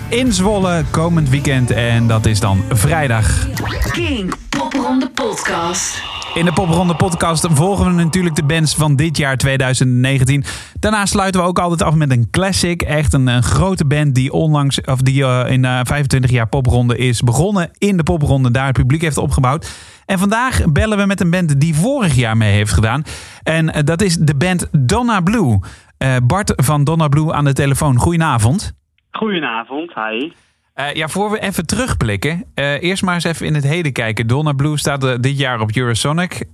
in 0.08 0.32
Zwolle 0.32 0.84
komend 0.90 1.28
weekend. 1.28 1.70
En 1.70 2.06
dat 2.06 2.26
is 2.26 2.40
dan 2.40 2.64
vrijdag. 2.68 3.46
King 3.92 4.34
Popronde 4.48 5.10
Podcast. 5.10 6.15
In 6.36 6.44
de 6.44 6.52
Popronde 6.52 6.94
podcast 6.94 7.46
volgen 7.50 7.96
we 7.96 8.02
natuurlijk 8.02 8.34
de 8.34 8.44
bands 8.44 8.74
van 8.74 8.96
dit 8.96 9.16
jaar 9.16 9.36
2019. 9.36 10.44
Daarna 10.80 11.06
sluiten 11.06 11.40
we 11.40 11.46
ook 11.46 11.58
altijd 11.58 11.82
af 11.82 11.94
met 11.94 12.10
een 12.10 12.30
classic. 12.30 12.82
Echt 12.82 13.12
een, 13.12 13.26
een 13.26 13.42
grote 13.42 13.86
band 13.86 14.14
die 14.14 14.32
onlangs, 14.32 14.80
of 14.80 15.00
die 15.00 15.24
eh, 15.24 15.52
in 15.52 15.64
eh, 15.64 15.80
25 15.82 16.30
jaar 16.30 16.48
Popronde 16.48 16.96
is 16.96 17.20
begonnen. 17.20 17.70
In 17.78 17.96
de 17.96 18.02
Popronde 18.02 18.50
daar 18.50 18.66
het 18.66 18.76
publiek 18.76 19.00
heeft 19.00 19.16
opgebouwd. 19.18 19.78
En 20.06 20.18
vandaag 20.18 20.72
bellen 20.72 20.98
we 20.98 21.06
met 21.06 21.20
een 21.20 21.30
band 21.30 21.60
die 21.60 21.74
vorig 21.74 22.14
jaar 22.14 22.36
mee 22.36 22.52
heeft 22.52 22.72
gedaan. 22.72 23.02
En 23.42 23.72
eh, 23.72 23.82
dat 23.84 24.02
is 24.02 24.16
de 24.16 24.36
band 24.36 24.68
Donna 24.72 25.20
Blue. 25.20 25.58
Eh, 25.98 26.16
Bart 26.22 26.52
van 26.56 26.84
Donna 26.84 27.08
Blue 27.08 27.32
aan 27.32 27.44
de 27.44 27.52
telefoon. 27.52 27.98
Goedenavond. 27.98 28.72
Goedenavond, 29.10 29.92
hi. 29.94 30.32
Eh, 30.76 30.94
ja, 30.94 31.08
voor 31.08 31.30
we 31.30 31.40
even 31.40 31.66
terugblikken. 31.66 32.44
eh, 32.54 32.82
eerst 32.82 33.02
maar 33.02 33.14
eens 33.14 33.24
even 33.24 33.46
in 33.46 33.54
het 33.54 33.64
heden 33.64 33.92
kijken. 33.92 34.26
Donna 34.26 34.52
Blue 34.52 34.78
staat 34.78 35.04
eh, 35.04 35.14
dit 35.20 35.38
jaar 35.38 35.60
op 35.60 35.76
Eurosonic. 35.76 36.44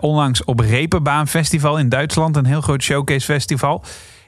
onlangs 0.00 0.44
op 0.44 0.60
Reeperbaan 0.60 1.28
Festival 1.28 1.78
in 1.78 1.88
Duitsland. 1.88 2.36
Een 2.36 2.44
heel 2.44 2.60
groot 2.60 2.82
showcase 2.82 3.26
festival. 3.26 3.84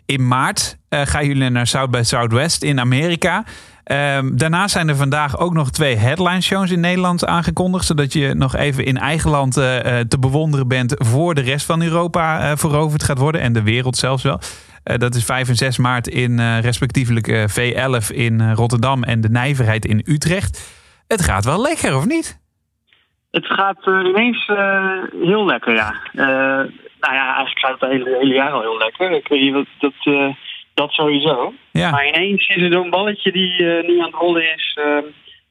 In 0.07 0.29
maart 0.29 0.77
gaan 0.89 1.27
jullie 1.27 1.49
naar 1.51 1.67
South 1.67 1.91
by 1.91 2.03
Southwest 2.03 2.63
in 2.63 2.81
Amerika. 2.81 3.45
Ehm, 3.85 4.37
daarnaast 4.37 4.73
zijn 4.73 4.89
er 4.89 4.97
vandaag 4.97 5.39
ook 5.39 5.53
nog 5.53 5.71
twee 5.71 5.97
headline 5.97 6.41
shows 6.41 6.71
in 6.71 6.81
Nederland 6.81 7.27
aangekondigd. 7.27 7.87
Zodat 7.87 8.13
je 8.13 8.35
nog 8.35 8.57
even 8.57 8.85
in 8.85 8.99
eigen 8.99 9.31
land 9.31 9.53
te 9.53 10.17
bewonderen 10.21 10.69
bent 10.69 10.95
voor 10.97 11.35
de 11.35 11.41
rest 11.41 11.67
van 11.67 11.83
Europa 11.83 12.57
veroverd 12.57 13.03
gaat 13.03 13.19
worden. 13.19 13.41
En 13.41 13.53
de 13.53 13.63
wereld 13.63 13.97
zelfs 13.97 14.23
wel. 14.23 14.41
Eh, 14.89 14.99
dat 14.99 15.15
is 15.15 15.25
5 15.25 15.49
en 15.49 15.55
6 15.55 15.79
maart 15.79 16.07
in 16.07 16.39
eh, 16.39 16.61
respectievelijk 16.61 17.29
eh, 17.29 17.45
V11 17.49 18.15
in 18.15 18.53
Rotterdam 18.53 19.03
en 19.03 19.21
de 19.21 19.29
Nijverheid 19.29 19.85
in 19.85 20.03
Utrecht. 20.05 20.77
Het 21.07 21.23
gaat 21.23 21.45
wel 21.45 21.61
lekker, 21.61 21.97
of 21.97 22.07
niet? 22.07 22.41
Het 23.31 23.47
gaat 23.47 23.87
ineens 23.87 24.47
heel 25.25 25.47
lekker, 25.47 25.75
ja. 25.75 25.95
Nou 27.01 27.15
ja, 27.15 27.27
eigenlijk 27.35 27.59
gaat 27.59 27.81
het 27.81 27.91
hele, 27.91 28.17
hele 28.21 28.35
jaar 28.35 28.51
al 28.51 28.61
heel 28.61 28.79
lekker. 28.79 29.11
Ik 29.11 29.29
weet 29.29 29.41
niet, 29.41 29.53
dat, 29.53 29.67
dat, 29.79 30.35
dat 30.75 30.91
sowieso. 30.91 31.53
Ja. 31.73 31.91
Maar 31.91 32.07
ineens 32.09 32.49
is 32.49 32.63
er 32.63 32.73
zo'n 32.73 32.91
balletje 32.91 33.33
die 33.33 33.63
nu 33.63 33.99
aan 33.99 34.07
het 34.07 34.15
rollen 34.15 34.55
is. 34.55 34.79
eh, 34.81 34.99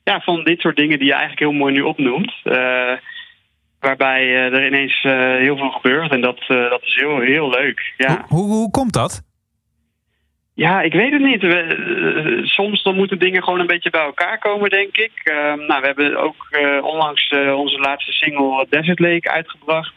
ja, 0.03 0.19
van 0.19 0.43
dit 0.43 0.59
soort 0.59 0.75
dingen 0.75 0.97
die 0.97 1.07
je 1.07 1.13
eigenlijk 1.13 1.41
heel 1.41 1.59
mooi 1.59 1.73
nu 1.73 1.81
opnoemt. 1.81 2.33
Waarbij 3.79 4.35
er 4.35 4.65
ineens 4.65 5.01
heel 5.41 5.57
veel 5.57 5.71
gebeurt. 5.71 6.11
En 6.11 6.21
dat, 6.21 6.39
dat 6.47 6.81
is 6.81 6.95
heel, 6.95 7.19
heel 7.19 7.49
leuk. 7.49 7.93
Ja. 7.97 8.25
Hoe, 8.27 8.45
hoe, 8.45 8.53
hoe 8.55 8.71
komt 8.71 8.93
dat? 8.93 9.26
Ja, 10.57 10.81
ik 10.81 10.93
weet 10.93 11.11
het 11.11 11.21
niet. 11.21 11.41
We, 11.41 11.55
eh, 11.55 12.45
soms 12.45 12.83
dan 12.83 12.95
moeten 12.95 13.19
dingen 13.19 13.43
gewoon 13.43 13.59
een 13.59 13.67
beetje 13.67 13.89
bij 13.89 14.01
elkaar 14.01 14.39
komen, 14.39 14.69
denk 14.69 14.97
ik. 14.97 15.11
Ehm, 15.23 15.65
nou, 15.65 15.81
we 15.81 15.85
hebben 15.85 16.17
ook 16.17 16.47
eh, 16.49 16.83
onlangs 16.83 17.29
eh, 17.29 17.53
onze 17.57 17.79
laatste 17.79 18.11
single 18.11 18.65
Desert 18.69 18.99
Lake 18.99 19.31
uitgebracht. 19.31 19.93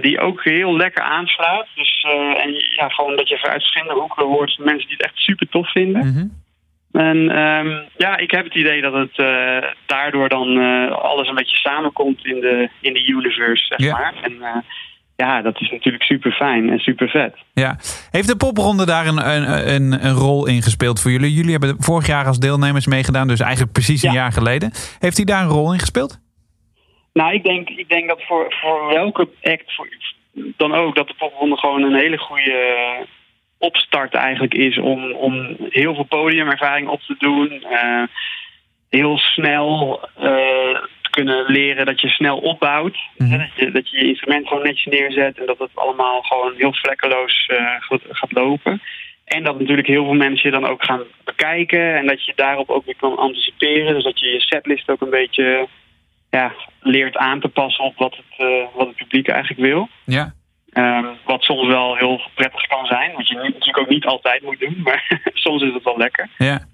die 0.00 0.20
ook 0.20 0.44
heel 0.44 0.76
lekker 0.76 1.02
aanslaat. 1.02 1.66
Dus, 1.74 2.06
en 2.36 2.52
ja, 2.76 2.88
gewoon 2.88 3.16
dat 3.16 3.28
je 3.28 3.38
vanuit 3.38 3.62
verschillende 3.62 4.00
hoeken 4.00 4.26
hoort 4.26 4.58
mensen 4.58 4.88
die 4.88 4.96
het 4.96 5.06
echt 5.06 5.16
super 5.16 5.48
tof 5.48 5.72
vinden. 5.72 6.06
Mhm. 6.06 6.26
En 7.06 7.30
ehm, 7.30 7.84
ja, 7.96 8.16
ik 8.16 8.30
heb 8.30 8.44
het 8.44 8.54
idee 8.54 8.80
dat 8.80 8.92
het 8.92 9.16
daardoor 9.86 10.28
dan 10.28 10.58
alles 10.92 11.28
een 11.28 11.34
beetje 11.34 11.56
samenkomt 11.56 12.24
in 12.24 12.40
de, 12.40 12.68
in 12.80 12.92
de 12.92 13.06
universe, 13.06 13.64
zeg 13.64 13.90
maar. 13.90 14.14
En 14.22 14.64
ja, 15.16 15.42
dat 15.42 15.60
is 15.60 15.70
natuurlijk 15.70 16.04
super 16.04 16.32
fijn 16.32 16.70
en 16.70 16.78
super 16.78 17.08
vet. 17.08 17.34
Ja. 17.52 17.76
Heeft 18.10 18.28
de 18.28 18.36
popronde 18.36 18.86
daar 18.86 19.06
een, 19.06 19.30
een, 19.30 19.74
een, 19.74 20.06
een 20.06 20.14
rol 20.14 20.46
in 20.46 20.62
gespeeld 20.62 21.00
voor 21.00 21.10
jullie? 21.10 21.32
Jullie 21.32 21.50
hebben 21.50 21.74
vorig 21.78 22.06
jaar 22.06 22.26
als 22.26 22.38
deelnemers 22.38 22.86
meegedaan, 22.86 23.28
dus 23.28 23.40
eigenlijk 23.40 23.72
precies 23.72 24.02
een 24.02 24.12
Ja. 24.12 24.16
jaar 24.16 24.32
geleden. 24.32 24.70
Heeft 24.98 25.16
hij 25.16 25.26
daar 25.26 25.42
een 25.42 25.48
rol 25.48 25.72
in 25.72 25.78
gespeeld? 25.78 26.18
Nou, 27.12 27.34
ik 27.34 27.44
denk, 27.44 27.68
ik 27.68 27.88
denk 27.88 28.08
dat 28.08 28.22
voor, 28.22 28.54
voor 28.60 28.86
welke 28.88 29.28
act 29.42 29.74
voor, 29.74 29.88
dan 30.56 30.74
ook, 30.74 30.94
dat 30.94 31.06
de 31.08 31.14
popronde 31.18 31.56
gewoon 31.56 31.82
een 31.82 31.94
hele 31.98 32.18
goede 32.18 32.52
eh, 32.52 33.06
opstart 33.58 34.14
eigenlijk 34.14 34.54
is 34.54 34.78
om, 34.78 35.12
om 35.12 35.56
heel 35.68 35.94
veel 35.94 36.04
podiumervaring 36.04 36.88
op 36.88 37.00
te 37.00 37.14
doen. 37.18 37.50
eh, 37.70 38.02
heel 38.88 39.18
snel 39.18 40.00
eh, 40.16 40.82
kunnen 41.18 41.44
leren 41.46 41.86
dat 41.86 42.00
je 42.00 42.08
snel 42.08 42.38
opbouwt. 42.38 42.96
Mhm. 43.16 43.38
Dat, 43.38 43.48
je, 43.56 43.70
dat 43.70 43.90
je 43.90 43.96
je 43.96 44.08
instrument 44.08 44.48
gewoon 44.48 44.62
netjes 44.62 44.92
neerzet 44.92 45.38
en 45.38 45.46
dat 45.46 45.58
het 45.58 45.70
allemaal 45.74 46.20
gewoon 46.22 46.54
heel 46.56 46.72
vlekkeloos 46.72 47.46
eh, 47.46 47.56
gaat, 47.78 48.02
gaat 48.10 48.32
lopen. 48.32 48.82
En 49.24 49.42
dat 49.42 49.58
natuurlijk 49.58 49.88
heel 49.88 50.04
veel 50.04 50.14
mensen 50.14 50.50
je 50.50 50.60
dan 50.60 50.70
ook 50.70 50.84
gaan 50.84 51.02
bekijken 51.24 51.96
en 51.96 52.06
dat 52.06 52.24
je 52.24 52.32
daarop 52.36 52.70
ook 52.70 52.84
weer 52.84 52.96
kan 52.96 53.16
anticiperen. 53.16 53.94
Dus 53.94 54.04
dat 54.04 54.20
je 54.20 54.26
je 54.26 54.40
setlist 54.40 54.90
ook 54.90 55.00
een 55.00 55.10
beetje 55.10 55.68
ja, 56.30 56.52
leert 56.80 57.16
aan 57.16 57.40
te 57.40 57.48
passen 57.48 57.84
op 57.84 57.96
wat 57.96 58.16
het, 58.16 58.38
eh, 58.48 58.66
wat 58.74 58.86
het 58.86 58.96
publiek 58.96 59.28
eigenlijk 59.28 59.60
wil. 59.60 59.88
Ja. 60.04 60.34
Ehm, 60.72 61.06
wat 61.24 61.42
soms 61.42 61.66
wel 61.66 61.96
heel 61.96 62.20
prettig 62.34 62.66
kan 62.66 62.86
zijn, 62.86 63.12
wat 63.12 63.28
je 63.28 63.34
natuurlijk 63.34 63.78
ook 63.78 63.88
niet 63.88 64.06
altijd 64.06 64.42
moet 64.42 64.60
doen, 64.60 64.80
maar 64.82 65.20
soms 65.44 65.62
is 65.62 65.72
het 65.72 65.84
wel 65.84 65.96
lekker. 65.96 66.28
Ja. 66.38 66.66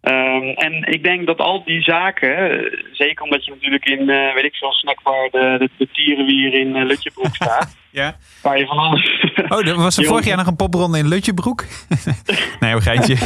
Ehm, 0.00 0.48
en 0.48 0.82
ik 0.92 1.02
denk 1.02 1.26
dat 1.26 1.38
al 1.38 1.64
die 1.64 1.82
zaken, 1.82 2.36
eh, 2.50 2.72
zeker 2.92 3.24
omdat 3.24 3.44
je 3.44 3.50
natuurlijk 3.50 3.84
in, 3.84 4.08
eh, 4.10 4.34
weet 4.34 4.44
ik 4.44 4.54
veel, 4.54 4.72
snackbar 4.72 5.28
de, 5.30 5.56
de, 5.58 5.68
de 5.78 5.88
tierenwier 5.92 6.52
in 6.54 6.76
uh, 6.76 6.84
Lutjebroek 6.84 7.34
staat, 7.40 7.76
ja. 7.90 8.16
waar 8.42 8.58
je 8.58 8.66
van 8.66 8.78
alles... 8.78 9.20
Oh, 9.48 9.66
er 9.66 9.76
was 9.76 9.98
er 9.98 10.04
vorig 10.12 10.24
jaar 10.26 10.36
nog 10.36 10.46
een 10.46 10.56
popronde 10.56 10.98
in 10.98 11.08
Lutjebroek? 11.08 11.64
nee, 12.60 12.72
een 12.74 12.82
geintje. 12.82 13.16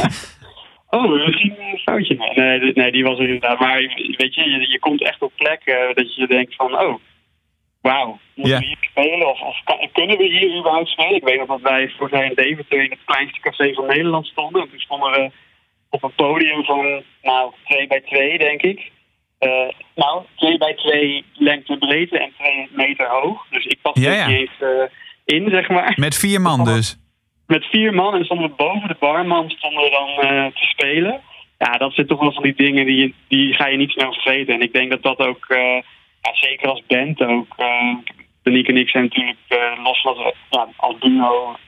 Oh, 0.89 1.25
misschien 1.25 1.55
een 1.59 1.77
foutje. 1.77 2.15
Nee, 2.35 2.59
nee, 2.73 2.91
die- 2.91 3.03
was 3.03 3.17
er 3.19 3.25
inderdaad. 3.25 3.59
Maar 3.59 3.77
weet 4.17 4.33
je, 4.35 4.49
je, 4.49 4.69
je 4.69 4.79
komt 4.79 5.03
echt 5.03 5.21
op 5.21 5.31
plekken 5.35 5.95
dat 5.95 6.15
je 6.15 6.27
denkt 6.27 6.55
van, 6.55 6.79
oh, 6.81 6.99
wauw, 7.81 8.19
moeten 8.35 8.53
Ja. 8.53 8.59
we 8.59 8.65
hier 8.65 8.77
spelen? 8.91 9.29
Of, 9.29 9.41
of 9.41 9.61
kan- 9.63 9.89
kunnen 9.93 10.17
we 10.17 10.23
hier 10.23 10.57
überhaupt 10.59 10.89
spelen? 10.89 11.15
Ik 11.15 11.23
weet 11.23 11.37
nog 11.37 11.47
dat 11.47 11.61
wij 11.61 11.91
jaar 12.11 12.25
in 12.25 12.33
Deventer 12.35 12.83
in 12.83 12.89
het 12.89 12.99
kleinste 13.05 13.39
café 13.39 13.73
van 13.73 13.85
Nederland 13.85 14.25
stonden. 14.25 14.61
En 14.61 14.69
toen 14.69 14.79
stonden 14.79 15.11
we 15.11 15.31
op 15.95 16.03
een 16.03 16.15
podium 16.15 16.63
van, 16.63 17.03
nou, 17.21 17.53
2 17.65 17.87
bij 17.87 18.01
2, 18.01 18.37
denk 18.37 18.61
ik. 18.61 18.91
Eh, 19.37 19.69
nou, 19.95 20.23
2 20.35 20.57
bij 20.57 20.73
2 20.73 21.23
lengte 21.33 21.77
breedte 21.77 22.19
en 22.19 22.31
2 22.37 22.69
meter 22.71 23.07
hoog. 23.09 23.45
Dus 23.49 23.65
ik 23.65 23.77
pas 23.81 23.93
Ja, 23.95 24.09
er 24.09 24.17
ja. 24.17 24.27
niet 24.27 24.37
eens 24.39 24.59
eh, 24.59 25.35
in, 25.35 25.49
zeg 25.49 25.69
maar 25.69 25.93
Met 25.95 26.15
vier 26.15 26.41
man 26.41 26.63
dus. 26.63 26.97
met 27.47 27.65
vier 27.65 27.93
man 27.93 28.15
en 28.15 28.25
stonden 28.25 28.49
we 28.49 28.55
boven 28.55 28.87
de 28.87 28.95
barman 28.99 29.49
stonden 29.49 29.83
we 29.83 29.89
dan 29.89 30.29
eh, 30.29 30.45
te 30.45 30.65
spelen. 30.65 31.21
Ja, 31.57 31.77
dat 31.77 31.93
zijn 31.93 32.07
toch 32.07 32.19
wel 32.19 32.33
van 32.33 32.43
die 32.43 32.55
dingen 32.55 32.85
die, 32.85 33.15
die 33.27 33.53
ga 33.53 33.67
je 33.67 33.77
niet 33.77 33.91
snel 33.91 34.13
vergeten. 34.13 34.53
En 34.53 34.61
ik 34.61 34.73
denk 34.73 34.89
dat 34.91 35.03
dat 35.03 35.19
ook, 35.19 35.45
ja, 36.21 36.33
zeker 36.33 36.69
als 36.69 36.83
band 36.87 37.21
ook. 37.21 37.55
Danique 38.43 38.71
en 38.71 38.77
ik 38.77 38.89
zijn 38.89 39.03
natuurlijk, 39.03 39.37
los 39.83 40.01
van 40.01 40.15
dat 40.15 40.23
we 40.23 40.33
ja, 40.49 40.67
als 40.75 40.95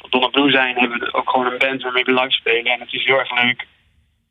Donna 0.10 0.28
Blue 0.28 0.52
zijn, 0.52 0.78
hebben 0.78 1.00
we 1.00 1.14
ook 1.14 1.30
gewoon 1.30 1.46
een 1.46 1.58
band 1.58 1.82
waarmee 1.82 2.04
we 2.04 2.14
live 2.14 2.32
spelen. 2.32 2.72
En 2.72 2.80
het 2.80 2.94
is 2.94 3.06
heel 3.06 3.20
erg 3.20 3.44
leuk 3.44 3.66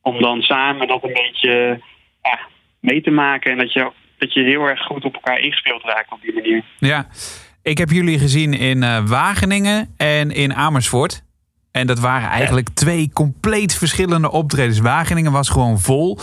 om 0.06 0.20
dan 0.20 0.40
samen 0.40 0.88
dat 0.88 1.02
een 1.04 1.12
beetje 1.12 1.80
ja, 2.22 2.38
mee 2.80 3.00
te 3.02 3.10
maken. 3.10 3.50
En 3.50 3.58
dat 3.58 3.72
je, 3.72 3.90
dat 4.18 4.32
je 4.34 4.42
heel 4.42 4.62
erg 4.64 4.80
goed 4.82 5.04
op 5.04 5.14
elkaar 5.14 5.38
ingespeeld 5.38 5.82
raakt 5.82 6.12
op 6.12 6.20
die 6.22 6.34
manier. 6.34 6.64
Ja. 6.78 7.06
Ik 7.62 7.78
heb 7.78 7.90
jullie 7.90 8.18
gezien 8.18 8.52
in 8.54 8.82
eh, 8.82 9.06
Wageningen 9.06 9.94
en 9.96 10.30
in 10.30 10.54
Amersfoort. 10.54 11.22
En 11.72 11.86
dat 11.86 11.98
waren 12.00 12.28
eigenlijk 12.28 12.68
twee 12.68 13.10
compleet 13.12 13.74
verschillende 13.78 14.30
optredens. 14.32 14.78
Wageningen 14.80 15.32
was 15.32 15.48
gewoon 15.48 15.78
vol. 15.78 16.18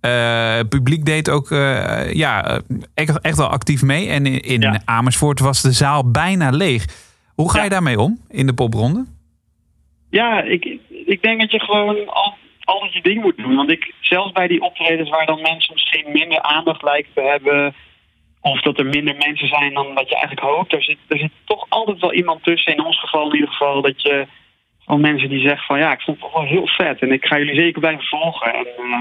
Eh, 0.00 0.54
het 0.56 0.68
publiek 0.68 1.04
deed 1.04 1.30
ook 1.30 1.50
eh, 1.50 2.12
ja, 2.12 2.60
echt, 2.94 3.20
echt 3.20 3.36
wel 3.36 3.48
actief 3.48 3.82
mee. 3.82 4.08
En 4.08 4.26
in, 4.26 4.40
in 4.40 4.60
Ja. 4.60 4.80
Amersfoort 4.84 5.40
was 5.40 5.62
de 5.62 5.72
zaal 5.72 6.10
bijna 6.10 6.50
leeg. 6.50 6.84
Hoe 7.34 7.50
ga 7.50 7.58
je 7.58 7.64
Ja. 7.64 7.70
daarmee 7.70 8.00
om 8.00 8.20
in 8.28 8.46
de 8.46 8.54
popronde? 8.54 9.04
Ja, 10.10 10.42
ik, 10.42 10.78
ik 11.06 11.22
denk 11.22 11.40
dat 11.40 11.50
je 11.50 11.60
gewoon 11.60 12.06
al, 12.08 12.34
altijd 12.64 12.92
je 12.92 13.02
ding 13.02 13.22
moet 13.22 13.36
doen. 13.36 13.56
Want 13.56 13.70
ik, 13.70 13.94
zelfs 14.00 14.32
bij 14.32 14.46
die 14.46 14.60
optredens 14.60 15.10
waar 15.10 15.26
dan 15.26 15.40
mensen 15.40 15.74
misschien 15.74 16.12
minder 16.12 16.40
aandacht 16.42 16.82
lijken 16.82 17.12
te 17.14 17.20
hebben. 17.20 17.74
Of 18.40 18.60
dat 18.60 18.78
er 18.78 18.86
minder 18.86 19.16
mensen 19.16 19.48
zijn 19.48 19.74
dan 19.74 19.94
dat 19.94 20.08
je 20.08 20.16
eigenlijk 20.16 20.46
hoopt. 20.46 20.72
Er 20.72 20.82
zit, 20.82 20.98
er 21.08 21.18
zit 21.18 21.32
toch 21.44 21.66
altijd 21.68 22.00
wel 22.00 22.12
iemand 22.12 22.42
tussen. 22.42 22.72
In 22.72 22.84
ons 22.84 23.00
geval 23.00 23.28
in 23.28 23.34
ieder 23.34 23.48
geval. 23.48 23.82
Dat 23.82 24.02
je 24.02 24.26
van 24.84 25.00
mensen 25.00 25.28
die 25.28 25.40
zeggen 25.40 25.66
van 25.66 25.78
ja, 25.78 25.92
ik 25.92 26.00
vond 26.00 26.20
het 26.20 26.26
toch 26.26 26.40
wel 26.40 26.50
heel 26.50 26.66
vet. 26.66 27.00
En 27.00 27.12
ik 27.12 27.24
ga 27.24 27.38
jullie 27.38 27.54
zeker 27.54 27.80
blijven 27.80 28.04
volgen. 28.04 28.54
En 28.54 28.66
eh, 28.66 29.00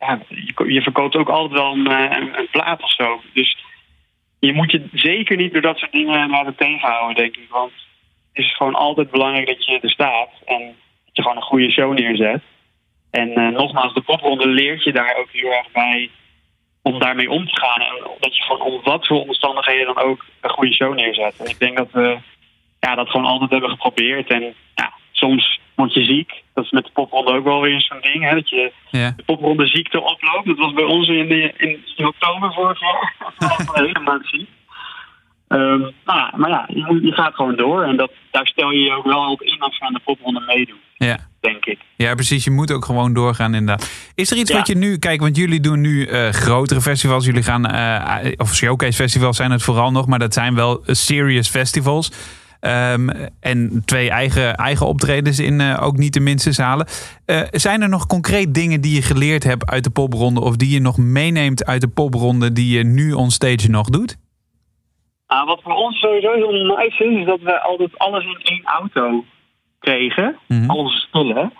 ja, 0.00 0.20
je, 0.28 0.72
je 0.72 0.82
verkoopt 0.82 1.16
ook 1.16 1.28
altijd 1.28 1.60
wel 1.60 1.72
een, 1.72 1.86
eh, 1.86 2.18
een, 2.18 2.38
een 2.38 2.48
plaat 2.50 2.82
of 2.82 2.92
zo. 2.92 3.20
Dus 3.32 3.56
je 4.38 4.52
moet 4.52 4.70
je 4.70 4.88
zeker 4.92 5.36
niet 5.36 5.52
door 5.52 5.62
dat 5.62 5.78
soort 5.78 5.92
dingen 5.92 6.30
laten 6.30 6.54
tegenhouden, 6.54 7.16
denk 7.16 7.36
ik. 7.36 7.48
Want 7.48 7.72
het 8.32 8.44
is 8.44 8.56
gewoon 8.56 8.74
altijd 8.74 9.10
belangrijk 9.10 9.46
dat 9.46 9.64
je 9.64 9.80
er 9.80 9.90
staat 9.90 10.30
en 10.44 10.58
dat 11.04 11.16
je 11.16 11.22
gewoon 11.22 11.36
een 11.36 11.42
goede 11.42 11.70
show 11.70 11.92
neerzet. 11.92 12.42
En 13.10 13.34
eh, 13.34 13.48
nogmaals, 13.48 13.94
de 13.94 14.00
popronde 14.00 14.48
leert 14.48 14.84
je 14.84 14.92
daar 14.92 15.16
ook 15.16 15.28
heel 15.32 15.52
erg 15.52 15.70
bij 15.72 16.10
om 16.82 16.98
daarmee 16.98 17.30
om 17.30 17.46
te 17.46 17.60
gaan. 17.60 17.80
En 17.80 18.10
dat 18.20 18.36
je 18.36 18.42
gewoon 18.42 18.60
om 18.60 18.80
wat 18.84 19.06
voor 19.06 19.20
omstandigheden 19.20 19.94
dan 19.94 20.04
ook 20.04 20.24
een 20.40 20.50
goede 20.50 20.74
show 20.74 20.94
neerzet. 20.94 21.36
En 21.38 21.46
ik 21.46 21.58
denk 21.58 21.76
dat 21.76 21.88
we 21.92 22.18
ja, 22.80 22.94
dat 22.94 23.08
gewoon 23.10 23.26
altijd 23.26 23.50
hebben 23.50 23.70
geprobeerd. 23.70 24.30
En 24.30 24.54
ja, 24.74 24.92
soms 25.12 25.60
word 25.74 25.94
je 25.94 26.04
ziek. 26.04 26.42
Dat 26.54 26.64
is 26.64 26.70
met 26.70 26.84
de 26.84 26.90
popronde 26.92 27.32
ook 27.32 27.44
wel 27.44 27.60
weer 27.60 27.80
zo'n 27.80 28.00
ding. 28.00 28.24
Hè, 28.24 28.34
dat 28.34 28.48
je 28.48 28.72
Ja. 28.90 29.12
de 29.16 29.22
popronde 29.22 29.66
ziekte 29.66 30.00
oploopt. 30.00 30.46
Dat 30.46 30.56
was 30.58 30.72
bij 30.72 30.84
ons 30.84 31.08
in, 31.08 31.28
de, 31.28 31.52
in, 31.56 31.84
in 31.96 32.06
oktober 32.06 32.52
vorig 32.52 32.80
jaar. 32.80 33.14
Dat 33.38 33.48
was 33.48 33.58
een 33.74 33.84
hele 33.86 34.00
maand 34.00 34.26
ziek. 34.26 34.48
Ehm, 35.50 35.78
nou, 35.80 35.92
ja, 36.04 36.32
maar 36.36 36.50
ja, 36.50 36.64
je, 36.68 36.98
je 37.02 37.12
gaat 37.12 37.34
gewoon 37.34 37.56
door. 37.56 37.82
En 37.82 37.96
dat, 37.96 38.10
daar 38.30 38.46
stel 38.46 38.70
je 38.70 38.80
je 38.80 38.92
ook 38.92 39.04
wel 39.04 39.30
op 39.30 39.42
in 39.42 39.60
als 39.60 39.76
je 39.78 39.84
aan 39.84 39.92
de 39.92 40.00
popronde 40.04 40.40
meedoet, 40.46 40.78
Ja. 40.94 41.18
denk 41.40 41.64
ik. 41.64 41.78
Ja, 41.96 42.14
precies. 42.14 42.44
Je 42.44 42.50
moet 42.50 42.72
ook 42.72 42.84
gewoon 42.84 43.12
doorgaan 43.12 43.54
inderdaad. 43.54 43.90
Is 44.14 44.30
er 44.30 44.36
iets 44.36 44.50
Ja. 44.50 44.56
wat 44.56 44.66
je 44.66 44.76
nu... 44.76 44.98
Kijk, 44.98 45.20
want 45.20 45.36
jullie 45.36 45.60
doen 45.60 45.80
nu 45.80 46.04
eh, 46.06 46.28
grotere 46.28 46.80
festivals. 46.80 47.24
Jullie 47.24 47.42
gaan... 47.42 47.66
eh, 47.66 48.32
of 48.36 48.54
showcase 48.54 48.92
festivals 48.92 49.36
zijn 49.36 49.50
het 49.50 49.62
vooral 49.62 49.90
nog. 49.90 50.06
Maar 50.06 50.18
dat 50.18 50.34
zijn 50.34 50.54
wel 50.54 50.84
eh, 50.84 50.94
serious 50.94 51.48
festivals. 51.48 52.12
Ehm, 52.60 53.08
en 53.40 53.82
twee 53.84 54.10
eigen, 54.10 54.54
eigen 54.56 54.86
optredens 54.86 55.38
in 55.38 55.76
ook 55.76 55.96
niet 55.96 56.12
de 56.12 56.20
minste 56.20 56.52
zalen. 56.52 56.86
Zijn 57.50 57.82
er 57.82 57.88
nog 57.88 58.06
concreet 58.06 58.54
dingen 58.54 58.80
die 58.80 58.94
je 58.94 59.02
geleerd 59.02 59.44
hebt 59.44 59.66
uit 59.70 59.84
de 59.84 59.90
popronde... 59.90 60.40
of 60.40 60.56
die 60.56 60.70
je 60.70 60.80
nog 60.80 60.96
meeneemt 60.98 61.64
uit 61.66 61.80
de 61.80 61.88
popronde... 61.88 62.52
die 62.52 62.76
je 62.78 62.84
nu 62.84 63.12
onstage 63.12 63.68
nog 63.70 63.86
doet? 63.88 64.16
Nou, 65.30 65.46
wat 65.46 65.60
voor 65.62 65.74
ons 65.74 65.98
sowieso 65.98 66.32
heel 66.32 66.52
nice 66.52 67.04
is, 67.04 67.18
is 67.18 67.26
dat 67.26 67.40
we 67.40 67.60
altijd 67.60 67.98
alles 67.98 68.24
in 68.24 68.40
één 68.42 68.64
auto 68.64 69.24
kregen. 69.78 70.38
Mhm. 70.48 70.70
Al 70.70 70.76
onze 70.76 70.98
spullen. 70.98 71.52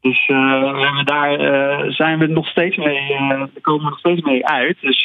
Dus 0.00 0.26
eh, 0.26 0.72
we 0.72 0.80
hebben 0.80 1.06
daar 1.06 1.38
eh, 1.40 1.90
zijn 1.90 2.18
we 2.18 2.26
nog 2.26 2.48
steeds 2.48 2.76
mee, 2.76 3.16
daar 3.28 3.48
komen 3.60 3.84
we 3.84 3.90
nog 3.90 3.98
steeds 3.98 4.20
mee 4.20 4.46
uit. 4.46 4.76
Dus 4.80 5.04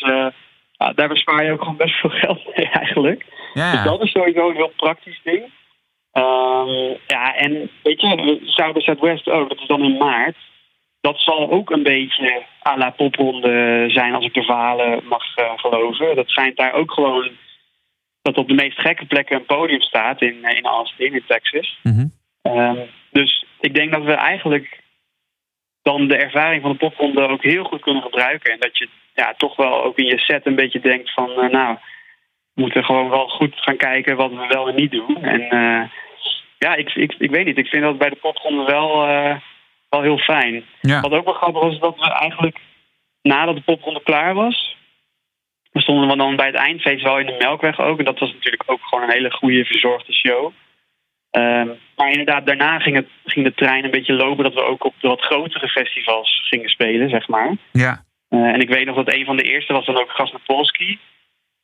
ja, 0.71 0.93
daar 0.93 1.07
bespaar 1.07 1.45
je 1.45 1.51
ook 1.51 1.61
gewoon 1.61 1.77
best 1.77 1.95
veel 1.95 2.09
geld 2.23 2.55
mee 2.55 2.69
eigenlijk. 2.69 3.25
Ja, 3.53 3.71
Dus 3.71 3.83
dat 3.83 4.01
is 4.01 4.11
sowieso 4.11 4.49
een 4.49 4.55
heel 4.55 4.73
praktisch 4.75 5.21
ding. 5.23 5.43
Ehm, 6.11 6.93
ja, 7.07 7.35
en 7.35 7.69
weet 7.83 8.01
je, 8.01 8.39
by 8.73 8.81
Southwest 8.81 9.29
ook, 9.29 9.49
dat 9.49 9.59
is 9.59 9.67
dan 9.67 9.83
in 9.83 9.97
maart. 9.97 10.35
Dat 11.01 11.19
zal 11.19 11.51
ook 11.51 11.69
een 11.69 11.83
beetje 11.83 12.43
à 12.67 12.77
la 12.77 12.89
popronde 12.89 13.85
zijn, 13.87 14.15
als 14.15 14.25
ik 14.25 14.33
de 14.33 14.43
verhalen 14.43 15.01
mag 15.07 15.23
geloven. 15.55 16.15
Dat 16.15 16.29
schijnt 16.29 16.57
daar 16.57 16.73
ook 16.73 16.91
gewoon 16.91 17.29
dat 18.25 18.37
op 18.37 18.47
de 18.47 18.53
meest 18.53 18.79
gekke 18.79 19.05
plekken 19.05 19.35
een 19.35 19.45
podium 19.45 19.81
staat 19.81 20.21
in, 20.21 20.43
eh, 20.43 20.57
in 20.57 20.65
Austin, 20.65 21.13
in 21.13 21.23
Texas. 21.27 21.79
Mhm. 21.83 22.05
Ehm, 22.41 22.77
dus 23.11 23.45
ik 23.59 23.73
denk 23.73 23.91
dat 23.91 24.03
we 24.03 24.13
eigenlijk 24.13 24.79
dan 25.81 26.07
de 26.07 26.17
ervaring 26.17 26.61
van 26.61 26.71
de 26.71 26.77
popronde 26.77 27.27
ook 27.27 27.43
heel 27.43 27.63
goed 27.63 27.81
kunnen 27.81 28.03
gebruiken. 28.03 28.51
En 28.51 28.59
dat 28.59 28.77
je 28.77 28.89
ja, 29.13 29.33
toch 29.37 29.55
wel 29.55 29.83
ook 29.83 29.97
in 29.97 30.05
je 30.05 30.19
set 30.19 30.45
een 30.45 30.55
beetje 30.55 30.79
denkt 30.79 31.13
van, 31.13 31.29
eh, 31.29 31.49
nou, 31.49 31.77
we 32.53 32.61
moeten 32.61 32.83
gewoon 32.83 33.09
wel 33.09 33.27
goed 33.27 33.53
gaan 33.55 33.77
kijken 33.77 34.15
wat 34.15 34.31
we 34.31 34.47
wel 34.47 34.67
en 34.67 34.75
niet 34.75 34.91
doen. 34.91 35.23
En 35.23 35.41
eh, 35.41 35.89
ja, 36.57 36.75
ik, 36.75 36.93
ik, 36.93 37.15
ik 37.17 37.31
weet 37.31 37.45
niet, 37.45 37.57
ik 37.57 37.67
vind 37.67 37.83
dat 37.83 37.97
bij 37.97 38.09
de 38.09 38.15
popronde 38.15 38.63
wel, 38.63 38.97
wel 39.89 40.01
heel 40.01 40.17
fijn. 40.17 40.63
Ja. 40.81 41.01
Wat 41.01 41.11
ook 41.11 41.25
wel 41.25 41.33
grappig 41.33 41.61
was, 41.61 41.73
is 41.73 41.79
dat 41.79 41.95
we 41.95 42.11
eigenlijk 42.11 42.59
nadat 43.21 43.55
de 43.55 43.61
popronde 43.61 44.03
klaar 44.03 44.33
was, 44.33 44.75
we 45.75 45.81
stonden 45.81 46.17
dan 46.17 46.35
bij 46.35 46.45
het 46.45 46.55
eindfeest 46.55 47.03
wel 47.03 47.19
in 47.19 47.25
de 47.25 47.35
Melkweg 47.39 47.79
ook. 47.79 47.99
En 47.99 48.05
dat 48.05 48.19
was 48.19 48.33
natuurlijk 48.33 48.63
ook 48.65 48.79
gewoon 48.81 49.03
een 49.03 49.15
hele 49.15 49.31
goede 49.31 49.65
verzorgde 49.65 50.13
show. 50.13 50.51
Ehm, 51.31 51.67
maar 51.95 52.09
inderdaad, 52.09 52.45
daarna 52.45 52.79
ging, 52.79 52.95
het, 52.95 53.07
ging 53.25 53.45
de 53.45 53.53
trein 53.53 53.83
een 53.83 53.91
beetje 53.91 54.13
lopen 54.13 54.43
dat 54.43 54.53
we 54.53 54.63
ook 54.63 54.83
op 54.83 54.93
de 54.99 55.07
wat 55.07 55.21
grotere 55.21 55.67
festivals 55.67 56.47
gingen 56.49 56.69
spelen, 56.69 57.09
zeg 57.09 57.27
maar. 57.27 57.55
Ja. 57.71 58.03
Eh, 58.29 58.39
en 58.39 58.59
ik 58.59 58.69
weet 58.69 58.85
nog 58.85 58.95
dat 58.95 59.13
een 59.13 59.25
van 59.25 59.37
de 59.37 59.43
eerste 59.43 59.73
was 59.73 59.85
dan 59.85 59.97
ook 59.97 60.09
Gasnapolski. 60.09 60.99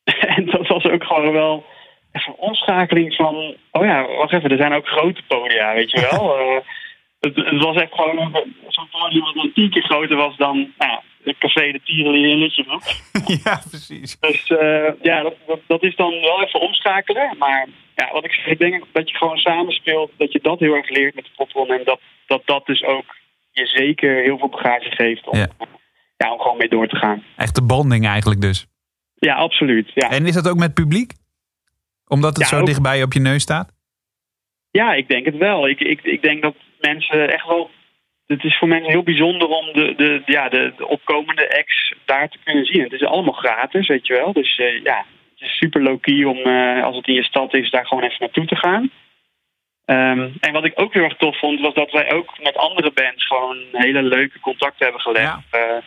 en 0.36 0.44
dat 0.46 0.66
was 0.66 0.84
ook 0.84 1.04
gewoon 1.04 1.32
wel 1.32 1.64
even 2.12 2.32
een 2.32 2.38
omschakeling 2.38 3.14
van... 3.14 3.56
Oh 3.70 3.84
ja, 3.84 4.06
wacht 4.06 4.32
even, 4.32 4.50
er 4.50 4.56
zijn 4.56 4.72
ook 4.72 4.86
grote 4.86 5.22
podia, 5.26 5.74
weet 5.74 5.90
je 5.90 6.08
wel. 6.10 6.36
Het, 7.26 7.36
het 7.36 7.62
was 7.62 7.76
echt 7.76 7.94
gewoon 7.94 8.18
een- 8.18 8.54
zo'n 8.68 8.88
podium 8.90 9.22
wat 9.34 9.54
tien 9.54 9.70
keer 9.70 9.82
groter 9.82 10.16
was 10.16 10.36
dan 10.36 10.72
nou, 10.78 11.00
het 11.24 11.38
café 11.38 11.72
de 11.72 11.80
Tierenlier 11.84 12.28
in 12.30 12.38
Lutjebroek. 12.38 12.82
ja, 13.44 13.62
precies. 13.70 14.18
Dus 14.20 14.46
eh, 14.46 14.90
ja, 15.02 15.22
dat, 15.22 15.34
dat, 15.46 15.60
dat 15.66 15.82
is 15.82 15.96
dan 15.96 16.10
wel 16.20 16.42
even 16.42 16.60
omschakelen. 16.60 17.34
Maar 17.38 17.68
ja, 17.94 18.12
wat 18.12 18.24
ik 18.24 18.32
zeg, 18.32 18.46
ik 18.46 18.58
denk 18.58 18.84
dat 18.92 19.10
je 19.10 19.16
gewoon 19.16 19.36
samenspeelt, 19.36 20.10
dat 20.18 20.32
je 20.32 20.38
dat 20.42 20.58
heel 20.58 20.74
erg 20.74 20.88
leert 20.88 21.14
met 21.14 21.24
de 21.24 21.30
popronde. 21.36 21.78
En 21.78 21.84
dat, 21.84 22.00
dat 22.26 22.42
dat 22.44 22.66
dus 22.66 22.84
ook 22.84 23.16
je 23.50 23.66
zeker 23.66 24.22
heel 24.22 24.38
veel 24.38 24.48
bagage 24.48 24.90
geeft 24.90 25.28
om, 25.28 25.38
Ja. 25.38 25.46
ja. 26.16 26.32
om 26.32 26.40
gewoon 26.40 26.56
mee 26.56 26.68
door 26.68 26.88
te 26.88 26.96
gaan. 26.96 27.24
Echt 27.36 27.54
de 27.54 27.62
bonding 27.64 28.06
eigenlijk 28.06 28.40
dus. 28.40 28.66
Ja, 29.14 29.34
absoluut. 29.34 29.90
Ja, 29.94 30.10
En 30.10 30.26
is 30.26 30.34
dat 30.34 30.48
ook 30.48 30.58
met 30.58 30.74
publiek? 30.74 31.12
Omdat 32.08 32.36
het 32.36 32.42
Ja, 32.42 32.46
zo 32.56 32.60
ook. 32.60 32.66
dichtbij 32.66 33.02
op 33.02 33.12
je 33.12 33.20
neus 33.20 33.42
staat? 33.42 33.72
Ja 34.72 34.94
ik 34.94 35.08
denk 35.08 35.24
het 35.24 35.36
wel. 35.36 35.68
Ik, 35.68 35.80
ik, 35.80 36.02
ik 36.02 36.22
denk 36.22 36.42
dat 36.42 36.54
mensen 36.80 37.32
echt 37.32 37.46
wel. 37.46 37.70
Het 38.26 38.44
is 38.44 38.58
voor 38.58 38.68
mensen 38.68 38.90
heel 38.90 39.02
bijzonder 39.02 39.48
om 39.48 39.72
de, 39.72 39.94
de, 39.96 40.22
ja, 40.26 40.48
de, 40.48 40.72
de 40.76 40.86
opkomende 40.86 41.58
acts 41.58 41.94
daar 42.04 42.28
te 42.28 42.38
kunnen 42.44 42.64
zien. 42.64 42.82
Het 42.82 42.92
is 42.92 43.04
allemaal 43.04 43.32
gratis, 43.32 43.88
weet 43.88 44.06
je 44.06 44.12
wel. 44.12 44.32
Dus 44.32 44.58
eh, 44.58 44.82
ja, 44.82 45.04
het 45.34 45.40
is 45.40 45.56
super 45.56 45.82
low-key 45.82 46.24
om, 46.24 46.38
eh, 46.38 46.84
als 46.84 46.96
het 46.96 47.06
in 47.06 47.14
je 47.14 47.24
stad 47.24 47.54
is, 47.54 47.70
daar 47.70 47.86
gewoon 47.86 48.02
even 48.04 48.16
naartoe 48.20 48.46
te 48.46 48.56
gaan. 48.56 48.90
Ehm, 49.84 50.28
en 50.40 50.52
wat 50.52 50.64
ik 50.64 50.80
ook 50.80 50.94
heel 50.94 51.02
erg 51.02 51.16
tof 51.16 51.38
vond, 51.38 51.60
was 51.60 51.74
dat 51.74 51.90
wij 51.90 52.12
ook 52.12 52.38
met 52.42 52.56
andere 52.56 52.90
bands 52.94 53.26
gewoon 53.26 53.58
hele 53.72 54.02
leuke 54.02 54.40
contacten 54.40 54.84
hebben 54.84 55.00
gelegd. 55.02 55.24
Ja. 55.24 55.42
Eh, 55.50 55.82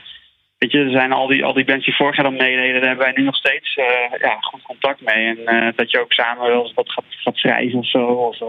weet 0.66 0.74
je, 0.74 0.92
er 0.92 1.00
zijn 1.00 1.12
al 1.12 1.28
die, 1.28 1.46
al 1.46 1.54
die 1.54 1.66
bands 1.66 1.86
die 1.86 1.96
vorig 1.96 2.16
jaar 2.16 2.26
dan 2.26 2.38
meededen, 2.38 2.74
daar 2.74 2.90
hebben 2.90 3.06
wij 3.06 3.16
nu 3.16 3.24
nog 3.24 3.36
steeds 3.36 3.76
eh, 3.76 4.20
ja, 4.20 4.38
goed 4.40 4.62
contact 4.62 5.02
mee. 5.02 5.28
En 5.28 5.46
eh, 5.46 5.74
dat 5.76 5.92
je 5.92 6.00
ook 6.00 6.14
samen 6.14 6.48
wel 6.48 6.64
eens 6.64 6.74
wat 6.74 6.90
gaat, 6.90 7.04
gaat 7.08 7.36
schrijven 7.36 7.80
of 7.80 7.90
zo. 7.90 8.06
Of, 8.06 8.42
eh, 8.42 8.48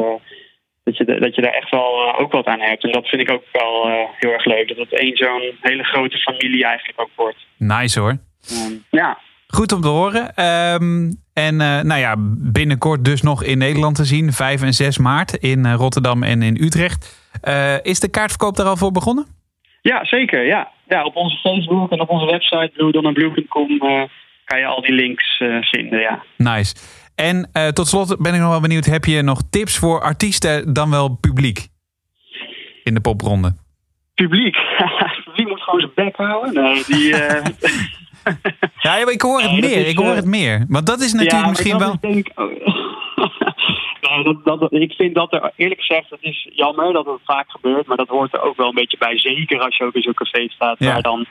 dat, 0.84 0.96
je, 0.96 1.04
dat 1.04 1.34
je 1.34 1.42
daar 1.42 1.52
echt 1.52 1.70
wel 1.70 2.18
ook 2.18 2.32
wat 2.32 2.46
aan 2.46 2.60
hebt. 2.60 2.84
En 2.84 2.92
dat 2.92 3.06
vind 3.06 3.22
ik 3.22 3.30
ook 3.30 3.44
wel 3.52 3.88
heel 4.18 4.32
erg 4.32 4.44
leuk. 4.44 4.68
Dat 4.68 4.76
het 4.76 5.00
één 5.00 5.16
zo'n 5.16 5.56
hele 5.60 5.84
grote 5.84 6.18
familie 6.18 6.64
eigenlijk 6.64 7.00
ook 7.00 7.10
wordt. 7.14 7.46
Nice 7.56 8.00
hoor. 8.00 8.16
Ja. 8.90 9.18
Goed 9.46 9.72
om 9.72 9.80
te 9.80 9.88
horen. 9.88 10.34
Ehm, 10.34 11.12
en 11.34 11.56
nou 11.86 11.96
ja, 12.00 12.14
binnenkort 12.52 13.04
dus 13.04 13.22
nog 13.22 13.42
in 13.42 13.58
Nederland 13.58 13.96
te 13.96 14.04
zien. 14.04 14.32
5 14.32 14.62
en 14.62 14.72
6 14.72 14.98
maart 14.98 15.34
in 15.34 15.72
Rotterdam 15.72 16.22
en 16.22 16.42
in 16.42 16.56
Utrecht. 16.60 17.30
Is 17.82 18.00
de 18.00 18.10
kaartverkoop 18.10 18.56
daar 18.56 18.66
al 18.66 18.76
voor 18.76 18.92
begonnen? 18.92 19.26
Ja, 19.82 20.04
zeker. 20.04 20.46
Ja. 20.46 20.74
Ja, 20.88 21.04
op 21.04 21.16
onze 21.16 21.36
Facebook 21.36 21.90
en 21.92 22.00
op 22.00 22.10
onze 22.10 22.26
website 22.26 22.70
bluedonnablue.com 22.74 23.78
eh 23.80 24.02
kan 24.44 24.58
je 24.58 24.66
al 24.66 24.80
die 24.80 24.92
links 24.92 25.38
eh, 25.38 25.56
vinden. 25.60 26.00
Ja. 26.00 26.22
Nice. 26.36 26.74
En 27.14 27.48
eh, 27.52 27.68
tot 27.68 27.86
slot 27.86 28.16
ben 28.18 28.34
ik 28.34 28.40
nog 28.40 28.50
wel 28.50 28.60
benieuwd. 28.60 28.84
Heb 28.84 29.04
je 29.04 29.22
nog 29.22 29.42
tips 29.50 29.78
voor 29.78 30.00
artiesten 30.00 30.72
dan 30.72 30.90
wel 30.90 31.16
publiek? 31.20 31.66
In 32.84 32.94
de 32.94 33.00
popronde. 33.00 33.54
Publiek. 34.14 34.56
Publiek 35.24 35.48
moet 35.48 35.60
gewoon 35.60 35.80
zijn 35.80 35.92
bek 35.94 36.16
houden. 36.16 36.62
Nee, 36.62 36.84
die, 36.86 37.14
Ja, 38.86 39.10
ik 39.10 39.20
hoor 39.20 39.40
het 39.40 39.50
Nee, 39.50 39.60
meer. 39.60 39.76
is, 39.76 39.90
ik 39.90 39.98
hoor 39.98 40.14
het 40.14 40.24
meer. 40.24 40.64
Want 40.68 40.86
dat 40.86 41.00
is 41.00 41.12
natuurlijk 41.12 41.42
ja, 41.42 41.48
misschien 41.48 41.78
dat 41.78 41.80
wel... 41.80 41.92
is 41.92 42.00
denk 42.00 42.26
ik 42.26 42.32
dat, 44.24 44.44
dat, 44.44 44.72
ik 44.72 44.92
vind 44.92 45.14
dat 45.14 45.32
er, 45.32 45.52
eerlijk 45.56 45.80
gezegd, 45.80 46.10
het 46.10 46.22
is 46.22 46.48
jammer 46.52 46.92
dat 46.92 47.06
het 47.06 47.20
vaak 47.24 47.50
gebeurt, 47.50 47.86
maar 47.86 47.96
dat 47.96 48.08
hoort 48.08 48.34
er 48.34 48.40
ook 48.40 48.56
wel 48.56 48.68
een 48.68 48.74
beetje 48.74 48.98
bij. 48.98 49.18
Zeker 49.18 49.60
als 49.60 49.76
je 49.76 49.84
ook 49.84 49.94
in 49.94 50.02
zo'n 50.02 50.14
café 50.14 50.48
staat 50.48 50.78
Ja. 50.78 50.92
waar 50.92 51.02
dan 51.02 51.26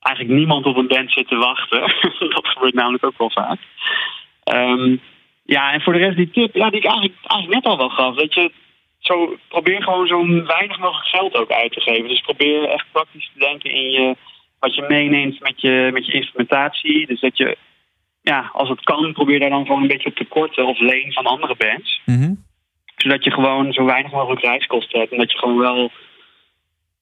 eigenlijk 0.00 0.38
niemand 0.38 0.66
op 0.66 0.76
een 0.76 0.86
band 0.86 1.12
zit 1.12 1.28
te 1.28 1.36
wachten. 1.36 1.80
dat 2.34 2.46
gebeurt 2.46 2.74
namelijk 2.74 3.04
ook 3.04 3.18
wel 3.18 3.30
vaak. 3.30 3.58
Ehm, 4.44 4.96
ja, 5.44 5.72
en 5.72 5.80
voor 5.80 5.92
de 5.92 5.98
rest 5.98 6.16
die 6.16 6.30
tip, 6.30 6.54
ja, 6.54 6.70
die 6.70 6.78
ik 6.78 6.84
eigenlijk, 6.84 7.14
eigenlijk 7.22 7.64
net 7.64 7.72
al 7.72 7.78
wel 7.78 7.88
gaf. 7.88 8.14
Weet 8.14 8.34
je, 8.34 8.52
zo, 8.98 9.36
probeer 9.48 9.82
gewoon 9.82 10.06
zo 10.06 10.44
weinig 10.44 10.78
mogelijk 10.78 11.08
geld 11.08 11.34
ook 11.34 11.50
uit 11.50 11.72
te 11.72 11.80
geven. 11.80 12.08
Dus 12.08 12.20
probeer 12.20 12.68
echt 12.68 12.86
praktisch 12.92 13.30
te 13.32 13.38
denken 13.38 13.70
in 13.70 13.90
je, 13.90 14.16
wat 14.58 14.74
je 14.74 14.84
meeneemt 14.88 15.40
met 15.40 15.60
je, 15.60 15.90
met 15.92 16.06
je 16.06 16.12
instrumentatie. 16.12 17.06
Dus 17.06 17.20
dat 17.20 17.36
je, 17.36 17.56
ja, 18.22 18.50
als 18.52 18.68
het 18.68 18.80
kan, 18.80 19.12
probeer 19.12 19.40
daar 19.40 19.50
dan 19.50 19.66
gewoon 19.66 19.82
een 19.82 19.88
beetje 19.88 20.08
op 20.08 20.16
te 20.16 20.24
korten 20.24 20.66
of 20.66 20.78
leen 20.78 21.12
van 21.12 21.24
andere 21.24 21.56
bands. 21.56 22.02
Mhm. 22.06 22.34
Zodat 22.96 23.24
je 23.24 23.30
gewoon 23.30 23.72
zo 23.72 23.84
weinig 23.84 24.12
mogelijk 24.12 24.42
reiskosten 24.42 24.98
hebt. 25.00 25.12
En 25.12 25.18
dat 25.18 25.32
je 25.32 25.38
gewoon 25.38 25.58
wel, 25.58 25.90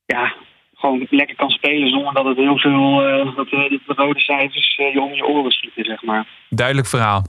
ja, 0.06 0.34
gewoon 0.74 1.06
lekker 1.10 1.36
kan 1.36 1.50
spelen 1.50 1.88
zonder 1.88 2.14
dat 2.14 2.24
het 2.24 2.36
heel 2.36 2.58
veel, 2.58 3.06
eh, 3.06 3.36
dat 3.36 3.48
de, 3.48 3.80
de 3.86 3.94
rode 3.94 4.20
cijfers 4.20 4.76
eh, 4.76 4.92
je 4.92 5.00
om 5.00 5.12
je 5.12 5.26
oren 5.26 5.50
schieten, 5.50 5.84
zeg 5.84 6.02
maar. 6.02 6.26
Duidelijk 6.48 6.86
verhaal. 6.86 7.22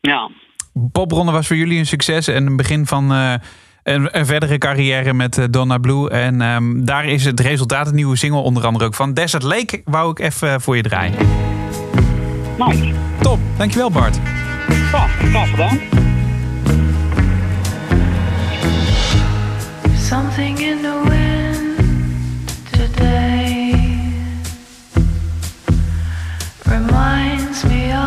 Ja. 0.00 0.30
Popronde 0.92 1.32
was 1.32 1.46
voor 1.46 1.56
jullie 1.56 1.78
een 1.78 1.86
succes 1.86 2.28
en 2.28 2.46
een 2.46 2.56
begin 2.56 2.86
van 2.86 3.12
eh, 3.12 3.34
een, 3.82 4.18
een 4.18 4.26
verdere 4.26 4.58
carrière 4.58 5.14
met 5.14 5.48
Donna 5.50 5.78
Blue. 5.78 6.10
En 6.10 6.40
ehm, 6.40 6.84
daar 6.84 7.04
is 7.04 7.24
het 7.24 7.40
resultaat, 7.40 7.86
een 7.86 7.94
nieuwe 7.94 8.16
single 8.16 8.40
onder 8.40 8.66
andere 8.66 8.84
ook 8.84 8.94
van. 8.94 9.14
Desert 9.14 9.42
Lake 9.42 9.82
wou 9.84 10.10
ik 10.10 10.18
even 10.18 10.60
voor 10.60 10.76
je 10.76 10.82
draaien. 10.82 11.14
Nice. 12.58 12.94
Top, 13.20 13.38
dankjewel 13.56 13.90
Bart. 13.90 14.18
Ja, 14.92 15.06
graag 15.06 15.50
gedaan. 15.50 15.78
Something 19.98 20.58
in 20.58 20.82
the 20.82 21.00
wind 21.04 22.14
today 22.70 23.74
reminds 26.64 27.64
me 27.64 27.97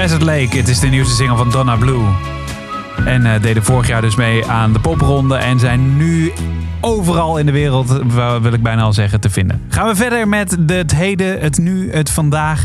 Desert 0.00 0.22
Lake, 0.22 0.56
het 0.56 0.68
is 0.68 0.80
de 0.80 0.86
nieuwste 0.86 1.14
single 1.14 1.36
van 1.36 1.50
Donna 1.50 1.76
Blue. 1.76 2.02
En 3.04 3.26
eh, 3.26 3.42
deden 3.42 3.64
vorig 3.64 3.88
jaar 3.88 4.00
dus 4.00 4.16
mee 4.16 4.46
aan 4.46 4.72
de 4.72 4.80
popronde 4.80 5.36
en 5.36 5.58
zijn 5.58 5.96
nu 5.96 6.32
overal 6.80 7.38
in 7.38 7.46
de 7.46 7.52
wereld, 7.52 8.00
wil 8.42 8.52
ik 8.52 8.62
bijna 8.62 8.82
al 8.82 8.92
zeggen, 8.92 9.20
te 9.20 9.30
vinden. 9.30 9.62
Gaan 9.68 9.86
we 9.86 9.94
verder 9.94 10.28
met 10.28 10.56
het 10.66 10.94
heden, 10.94 11.40
het 11.40 11.58
nu, 11.58 11.92
het 11.92 12.10
vandaag. 12.10 12.64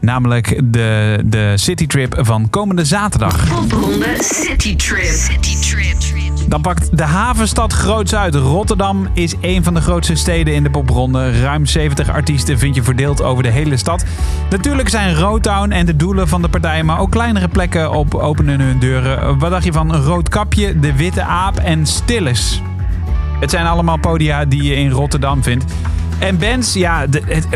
Namelijk 0.00 0.60
de, 0.64 1.20
de 1.24 1.52
citytrip 1.56 2.18
van 2.20 2.50
komende 2.50 2.84
zaterdag. 2.84 3.48
Popronde 3.48 4.16
City 4.18 4.76
Trip. 4.76 6.09
Dan 6.50 6.60
pakt 6.60 6.96
de 6.96 7.04
havenstad 7.04 7.72
groots 7.72 8.14
uit. 8.14 8.34
Rotterdam 8.34 9.08
is 9.12 9.34
een 9.40 9.64
van 9.64 9.74
de 9.74 9.80
grootste 9.80 10.14
steden 10.14 10.54
in 10.54 10.62
de 10.62 10.70
popronde. 10.70 11.40
Ruim 11.40 11.66
70 11.66 12.08
artiesten 12.08 12.58
vind 12.58 12.74
je 12.74 12.82
verdeeld 12.82 13.22
over 13.22 13.42
de 13.42 13.48
hele 13.48 13.76
stad. 13.76 14.04
Natuurlijk 14.50 14.88
zijn 14.88 15.14
Roadtown 15.14 15.70
en 15.70 15.86
de 15.86 15.96
doelen 15.96 16.28
van 16.28 16.42
de 16.42 16.48
partij, 16.48 16.82
maar 16.82 16.98
ook 16.98 17.10
kleinere 17.10 17.48
plekken 17.48 17.92
op 17.92 18.14
openen 18.14 18.60
hun 18.60 18.78
deuren. 18.78 19.38
Wat 19.38 19.50
dacht 19.50 19.64
je 19.64 19.72
van 19.72 19.94
Roodkapje, 19.96 20.78
De 20.78 20.96
Witte 20.96 21.22
Aap 21.22 21.56
en 21.56 21.86
Stilles? 21.86 22.62
Het 23.40 23.50
zijn 23.50 23.66
allemaal 23.66 23.98
podia 23.98 24.44
die 24.44 24.62
je 24.62 24.74
in 24.74 24.90
Rotterdam 24.90 25.42
vindt. 25.42 25.64
En 26.20 26.38
bands, 26.38 26.72
ja, 26.72 27.06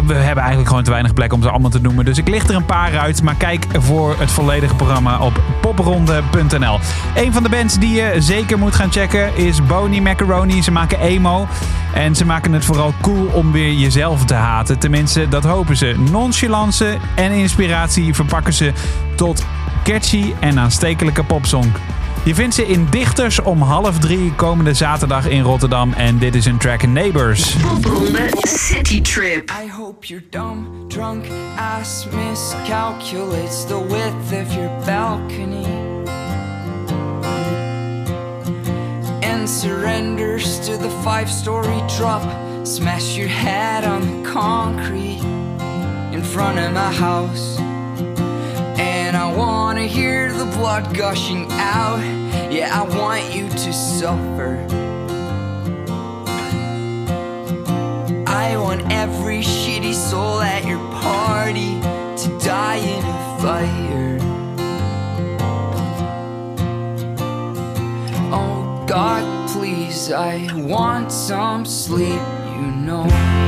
we 0.07 0.15
hebben 0.15 0.37
eigenlijk 0.37 0.69
gewoon 0.69 0.83
te 0.83 0.91
weinig 0.91 1.15
plek 1.15 1.33
om 1.33 1.43
ze 1.43 1.51
allemaal 1.51 1.71
te 1.71 1.81
noemen. 1.81 2.05
Dus 2.05 2.19
ik 2.19 2.29
licht 2.29 2.49
er 2.49 2.57
een 2.57 2.65
paar 2.65 2.99
uit. 2.99 3.23
Maar 3.23 3.35
kijk 3.35 3.67
voor 3.79 4.15
het 4.19 4.31
volledige 4.31 4.75
programma 4.75 5.19
op 5.19 5.43
popronde.nl. 5.61 6.79
Een 7.15 7.33
van 7.33 7.43
de 7.43 7.49
bands 7.49 7.79
die 7.79 7.95
je 7.95 8.15
zeker 8.19 8.59
moet 8.59 8.75
gaan 8.75 8.93
checken 8.93 9.37
is 9.37 9.67
Boney 9.67 10.01
Macaroni. 10.01 10.63
Ze 10.63 10.71
maken 10.71 11.01
emo. 11.01 11.47
En 11.95 12.15
ze 12.15 12.25
maken 12.25 12.53
het 12.53 12.65
vooral 12.65 12.95
cool 13.01 13.27
om 13.27 13.53
weer 13.53 13.73
jezelf 13.73 14.25
te 14.25 14.35
haten. 14.35 14.79
Tenminste, 14.79 15.29
dat 15.29 15.45
hopen 15.45 15.77
ze. 15.77 15.95
Nonchalance 16.11 16.97
en 17.15 17.33
inspiratie 17.33 18.15
verpakken 18.15 18.53
ze 18.53 18.73
tot 19.17 19.45
catchy 19.83 20.33
en 20.41 20.59
aanstekelijke 20.59 21.25
popsong. 21.25 21.73
Je 22.25 22.35
vindt 22.35 22.55
ze 22.55 22.67
in 22.67 22.87
Dichters 22.91 23.43
om 23.43 23.63
half 23.63 23.99
drie 23.99 24.35
komende 24.35 24.75
zaterdag 24.75 25.29
in 25.29 25.43
Rotterdam. 25.43 25.93
En 25.93 26.19
dit 26.19 26.35
is 26.35 26.45
een 26.45 26.59
track 26.59 26.87
Neighbors. 26.87 27.57
Popronde 27.57 28.29
City 28.41 29.01
Trip. 29.01 29.51
I 29.51 29.71
hope 29.71 30.07
your 30.07 30.25
dumb, 30.31 30.89
drunk 30.89 31.25
ass 31.57 32.07
miscalculates 32.29 33.67
the 33.67 33.87
width 33.89 34.43
of 34.43 34.55
your 34.55 34.71
balcony 34.87 35.67
and 39.21 39.49
surrenders 39.49 40.59
to 40.65 40.77
the 40.77 40.91
five 41.03 41.29
story 41.29 41.83
drop. 41.97 42.23
Smash 42.63 43.17
your 43.17 43.31
head 43.31 43.85
on 43.85 44.01
the 44.01 44.31
concrete 44.31 45.23
in 46.11 46.23
front 46.23 46.59
of 46.59 46.73
my 46.73 46.93
house. 46.93 47.74
And 49.15 49.23
I 49.23 49.33
wanna 49.33 49.87
hear 49.87 50.33
the 50.33 50.45
blood 50.45 50.93
gushing 50.93 51.47
out. 51.53 52.01
Yeah, 52.51 52.69
I 52.75 52.83
want 52.99 53.33
you 53.33 53.49
to 53.49 53.73
suffer. 53.73 54.59
I 58.27 58.57
want 58.57 58.91
every 58.91 59.39
shitty 59.39 59.95
soul 59.95 60.41
at 60.41 60.67
your 60.67 60.81
party 61.01 61.79
to 62.23 62.39
die 62.45 62.79
in 62.79 63.05
a 63.05 63.39
fire. 63.41 64.19
Oh 68.33 68.85
God, 68.89 69.49
please, 69.51 70.11
I 70.11 70.49
want 70.57 71.13
some 71.13 71.65
sleep, 71.65 72.21
you 72.57 72.67
know. 72.83 73.44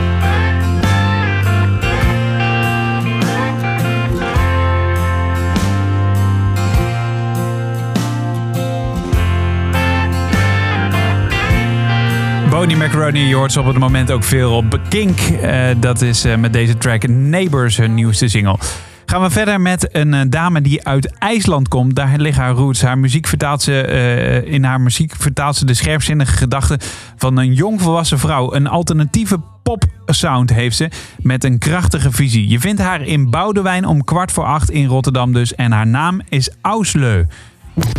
Boney 12.66 12.80
Macaroni, 12.80 13.20
je 13.20 13.34
hoort 13.34 13.52
ze 13.52 13.60
op 13.60 13.66
het 13.66 13.78
moment 13.78 14.10
ook 14.10 14.24
veel 14.24 14.56
op 14.56 14.80
Kink. 14.88 15.18
Eh, 15.20 15.68
dat 15.76 16.02
is 16.02 16.24
eh, 16.24 16.36
met 16.36 16.52
deze 16.52 16.78
track 16.78 17.08
Neighbors, 17.08 17.76
hun 17.76 17.94
nieuwste 17.94 18.28
single. 18.28 18.58
Gaan 19.06 19.22
we 19.22 19.30
verder 19.30 19.60
met 19.60 19.94
een 19.94 20.14
eh, 20.14 20.20
dame 20.28 20.60
die 20.60 20.86
uit 20.86 21.18
IJsland 21.18 21.68
komt. 21.68 21.94
Daar 21.96 22.18
liggen 22.18 22.42
haar 22.42 22.52
roots. 22.52 22.82
Haar 22.82 22.98
muziek 22.98 23.26
vertaalt 23.26 23.62
ze, 23.62 23.80
eh, 23.80 24.52
in 24.52 24.64
haar 24.64 24.80
muziek 24.80 25.12
vertaalt 25.18 25.56
ze 25.56 25.64
de 25.64 25.74
scherpzinnige 25.74 26.36
gedachten 26.36 26.78
van 27.16 27.36
een 27.36 27.54
jongvolwassen 27.54 28.18
vrouw. 28.18 28.54
Een 28.54 28.66
alternatieve 28.66 29.40
pop-sound 29.62 30.52
heeft 30.52 30.76
ze 30.76 30.90
met 31.18 31.44
een 31.44 31.58
krachtige 31.58 32.12
visie. 32.12 32.48
Je 32.48 32.60
vindt 32.60 32.80
haar 32.80 33.02
in 33.02 33.30
Boudewijn 33.30 33.84
om 33.84 34.04
kwart 34.04 34.32
voor 34.32 34.44
acht 34.44 34.70
in 34.70 34.86
Rotterdam 34.86 35.32
dus. 35.32 35.54
En 35.54 35.72
haar 35.72 35.86
naam 35.86 36.20
is 36.28 36.50
Ausleu. 36.60 37.24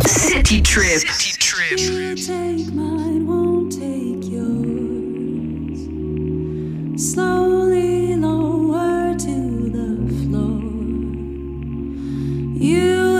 City 0.02 0.60
Trip. 0.60 1.26
Won't 1.76 2.26
take 2.26 2.72
mine, 2.72 3.24
won't 3.24 3.70
take 3.70 4.30
yours. 4.30 4.37
Slowly 6.98 8.16
lower 8.16 9.14
to 9.16 9.70
the 9.70 9.88
floor. 10.24 10.60
You 12.60 13.17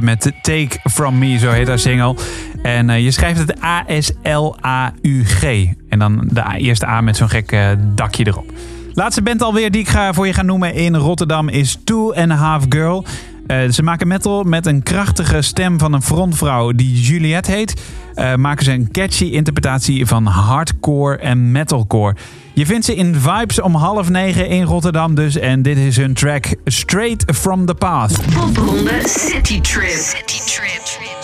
Met 0.00 0.32
Take 0.42 0.78
From 0.90 1.18
Me, 1.18 1.38
zo 1.38 1.50
heet 1.50 1.68
haar 1.68 1.78
single. 1.78 2.16
En 2.62 2.90
eh, 2.90 3.04
je 3.04 3.10
schrijft 3.10 3.38
het 3.38 3.62
A-S-L-A-U-G. 3.62 5.42
En 5.88 5.98
dan 5.98 6.28
de 6.32 6.42
eerste 6.56 6.86
A 6.86 7.00
met 7.00 7.16
zo'n 7.16 7.28
gek 7.28 7.52
eh, 7.52 7.68
dakje 7.94 8.26
erop. 8.26 8.52
Laatste 8.92 9.22
band 9.22 9.42
alweer 9.42 9.70
die 9.70 9.80
ik 9.80 9.88
ga, 9.88 10.12
voor 10.12 10.26
je 10.26 10.32
ga 10.32 10.42
noemen 10.42 10.74
in 10.74 10.96
Rotterdam 10.96 11.48
is 11.48 11.78
Two 11.84 12.12
and 12.12 12.30
a 12.30 12.34
Half 12.34 12.64
Girl. 12.68 13.04
Eh, 13.46 13.68
ze 13.68 13.82
maken 13.82 14.08
metal 14.08 14.42
met 14.42 14.66
een 14.66 14.82
krachtige 14.82 15.42
stem 15.42 15.78
van 15.78 15.92
een 15.92 16.02
frontvrouw 16.02 16.72
die 16.72 17.00
Juliette 17.00 17.50
heet. 17.50 17.82
Maken 18.36 18.64
ze 18.64 18.72
een 18.72 18.90
catchy 18.90 19.24
interpretatie 19.24 20.06
van 20.06 20.26
hardcore 20.26 21.16
en 21.16 21.52
metalcore. 21.52 22.16
Je 22.54 22.66
vindt 22.66 22.84
ze 22.84 22.94
in 22.94 23.14
Vibes 23.14 23.60
om 23.60 23.74
half 23.74 24.08
negen 24.08 24.48
in 24.48 24.62
Rotterdam 24.62 25.14
dus. 25.14 25.36
En 25.36 25.62
dit 25.62 25.76
is 25.76 25.96
hun 25.96 26.14
track 26.14 26.54
Straight 26.64 27.24
From 27.34 27.66
The 27.66 27.74
Past. 27.74 28.20
City 29.04 29.60
Trip. 29.60 31.21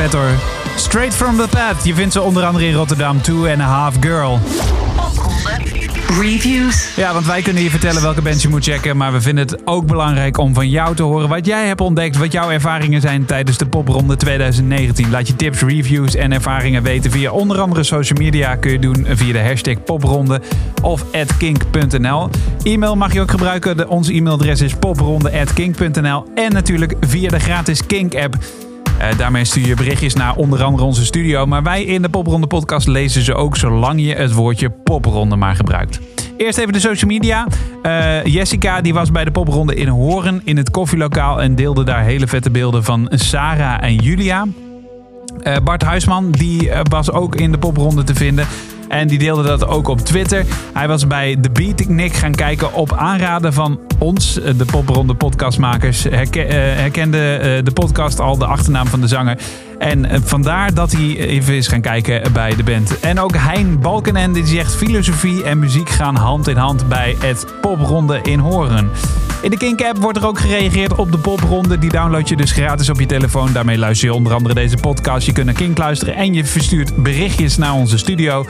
Vet 0.00 0.12
hoor. 0.12 0.30
Straight 0.76 1.14
From 1.14 1.36
The 1.36 1.48
Path. 1.50 1.84
Je 1.84 1.94
vindt 1.94 2.12
ze 2.12 2.20
onder 2.20 2.44
andere 2.44 2.66
in 2.66 2.74
Rotterdam. 2.74 3.22
Two 3.22 3.48
and 3.48 3.60
a 3.60 3.64
Half 3.64 3.94
Girl. 4.00 4.38
Reviews. 6.20 6.94
Ja, 6.96 7.12
want 7.12 7.26
wij 7.26 7.42
kunnen 7.42 7.62
je 7.62 7.70
vertellen 7.70 8.02
welke 8.02 8.22
bands 8.22 8.42
je 8.42 8.48
moet 8.48 8.64
checken. 8.64 8.96
Maar 8.96 9.12
we 9.12 9.20
vinden 9.20 9.46
het 9.46 9.66
ook 9.66 9.86
belangrijk 9.86 10.38
om 10.38 10.54
van 10.54 10.68
jou 10.68 10.94
te 10.94 11.02
horen 11.02 11.28
wat 11.28 11.46
jij 11.46 11.66
hebt 11.66 11.80
ontdekt. 11.80 12.16
Wat 12.16 12.32
jouw 12.32 12.50
ervaringen 12.50 13.00
zijn 13.00 13.24
tijdens 13.24 13.58
de 13.58 13.66
popronde 13.66 14.16
2019. 14.16 15.10
Laat 15.10 15.26
je 15.26 15.36
tips, 15.36 15.60
reviews 15.60 16.14
en 16.14 16.32
ervaringen 16.32 16.82
weten 16.82 17.10
via 17.10 17.30
onder 17.30 17.60
andere 17.60 17.82
social 17.82 18.18
media. 18.18 18.56
Kun 18.56 18.72
je 18.72 18.78
doen 18.78 19.06
via 19.08 19.32
de 19.32 19.42
hashtag 19.42 19.84
popronde 19.84 20.40
of 20.82 21.04
kink.nl. 21.38 22.28
E-mail 22.62 22.96
mag 22.96 23.12
je 23.12 23.20
ook 23.20 23.30
gebruiken. 23.30 23.76
De, 23.76 23.88
ons 23.88 24.08
e-mailadres 24.08 24.60
is 24.60 24.74
popronde.kink.nl. 24.74 26.24
En 26.34 26.52
natuurlijk 26.52 26.94
via 27.00 27.28
de 27.28 27.40
gratis 27.40 27.86
Kink 27.86 28.14
app. 28.14 28.36
Eh, 29.00 29.16
daarmee 29.16 29.44
stuur 29.44 29.66
je 29.66 29.74
berichtjes 29.74 30.14
naar 30.14 30.36
onder 30.36 30.62
andere 30.62 30.84
onze 30.84 31.04
studio. 31.04 31.46
Maar 31.46 31.62
wij 31.62 31.84
in 31.84 32.02
de 32.02 32.08
Popronde 32.08 32.46
podcast 32.46 32.86
lezen 32.86 33.22
ze 33.22 33.34
ook 33.34 33.56
zolang 33.56 34.00
je 34.00 34.14
het 34.14 34.32
woordje 34.32 34.70
popronde 34.70 35.36
maar 35.36 35.56
gebruikt. 35.56 36.00
Eerst 36.36 36.58
even 36.58 36.72
de 36.72 36.80
social 36.80 37.10
media. 37.10 37.46
Eh, 37.82 38.24
Jessica 38.24 38.80
die 38.80 38.94
was 38.94 39.12
bij 39.12 39.24
de 39.24 39.30
popronde 39.30 39.74
in 39.74 39.88
Horen 39.88 40.40
in 40.44 40.56
het 40.56 40.70
koffielokaal 40.70 41.42
en 41.42 41.54
deelde 41.54 41.84
daar 41.84 42.02
hele 42.02 42.26
vette 42.26 42.50
beelden 42.50 42.84
van 42.84 43.10
Sarah 43.14 43.82
en 43.82 43.94
Julia. 43.94 44.46
Eh, 45.42 45.56
Bart 45.64 45.82
Huisman 45.82 46.30
die 46.30 46.70
was 46.90 47.10
ook 47.10 47.36
in 47.36 47.52
de 47.52 47.58
popronde 47.58 48.04
te 48.04 48.14
vinden. 48.14 48.46
En 48.88 49.08
die 49.08 49.18
deelde 49.18 49.42
dat 49.42 49.66
ook 49.66 49.88
op 49.88 50.00
Twitter. 50.00 50.44
Hij 50.72 50.88
was 50.88 51.06
bij 51.06 51.36
The 51.40 51.50
Beatnik 51.50 52.12
gaan 52.12 52.34
kijken 52.34 52.74
op 52.74 52.92
aanraden 52.92 53.52
van 53.52 53.80
ons, 54.00 54.40
eh, 54.40 54.52
de 54.56 54.64
popronde 54.64 55.14
podcastmakers. 55.14 56.04
Eh, 56.04 56.18
herkende 56.76 57.18
eh, 57.18 57.64
de 57.64 57.70
podcast 57.72 58.20
al, 58.20 58.38
de 58.38 58.46
achternaam 58.46 58.86
van 58.86 59.00
de 59.00 59.06
zanger. 59.06 59.38
En 59.78 60.22
vandaar 60.24 60.74
dat 60.74 60.92
hij 60.92 61.16
even 61.16 61.54
is 61.54 61.68
gaan 61.68 61.80
kijken 61.80 62.32
bij 62.32 62.56
de 62.56 62.62
band. 62.62 63.00
En 63.00 63.20
ook 63.20 63.36
Hein 63.36 63.80
Balkenende 63.80 64.42
die 64.42 64.56
zegt 64.56 64.74
filosofie 64.74 65.44
en 65.44 65.58
muziek 65.58 65.88
gaan 65.88 66.16
hand 66.16 66.48
in 66.48 66.56
hand 66.56 66.88
bij 66.88 67.16
het 67.18 67.46
popronde 67.60 68.20
in 68.22 68.38
Horen. 68.38 68.90
In 69.42 69.50
de 69.50 69.56
Kink-app 69.56 69.98
wordt 69.98 70.18
er 70.18 70.26
ook 70.26 70.38
gereageerd 70.38 70.94
op 70.94 71.12
de 71.12 71.18
popronde. 71.18 71.78
Die 71.78 71.90
download 71.90 72.28
je 72.28 72.36
dus 72.36 72.52
gratis 72.52 72.88
op 72.90 73.00
je 73.00 73.06
telefoon. 73.06 73.52
Daarmee 73.52 73.78
luister 73.78 74.08
je 74.08 74.14
onder 74.14 74.32
andere 74.32 74.54
deze 74.54 74.76
podcast. 74.76 75.26
Je 75.26 75.32
kunt 75.32 75.46
naar 75.46 75.54
Kink 75.54 75.78
luisteren 75.78 76.14
en 76.14 76.34
je 76.34 76.44
verstuurt 76.44 76.96
berichtjes 76.96 77.56
naar 77.56 77.72
onze 77.72 77.98
studio. 77.98 78.44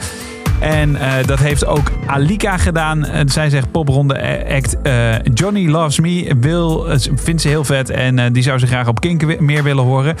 En 0.61 0.95
eh, 0.95 1.25
dat 1.25 1.39
heeft 1.39 1.65
ook 1.65 1.91
Alika 2.05 2.57
gedaan. 2.57 3.05
Eh, 3.05 3.21
zij 3.25 3.49
zegt 3.49 3.71
popronde 3.71 4.45
act 4.49 4.81
eh, 4.81 5.15
Johnny 5.33 5.69
Loves 5.69 5.99
Me 5.99 6.35
wil, 6.39 6.85
vindt 7.15 7.41
ze 7.41 7.47
heel 7.47 7.63
vet. 7.63 7.89
En 7.89 8.33
die 8.33 8.43
zou 8.43 8.59
ze 8.59 8.67
graag 8.67 8.87
op 8.87 8.99
Kink 8.99 9.39
meer 9.39 9.63
willen 9.63 9.83
horen. 9.83 10.15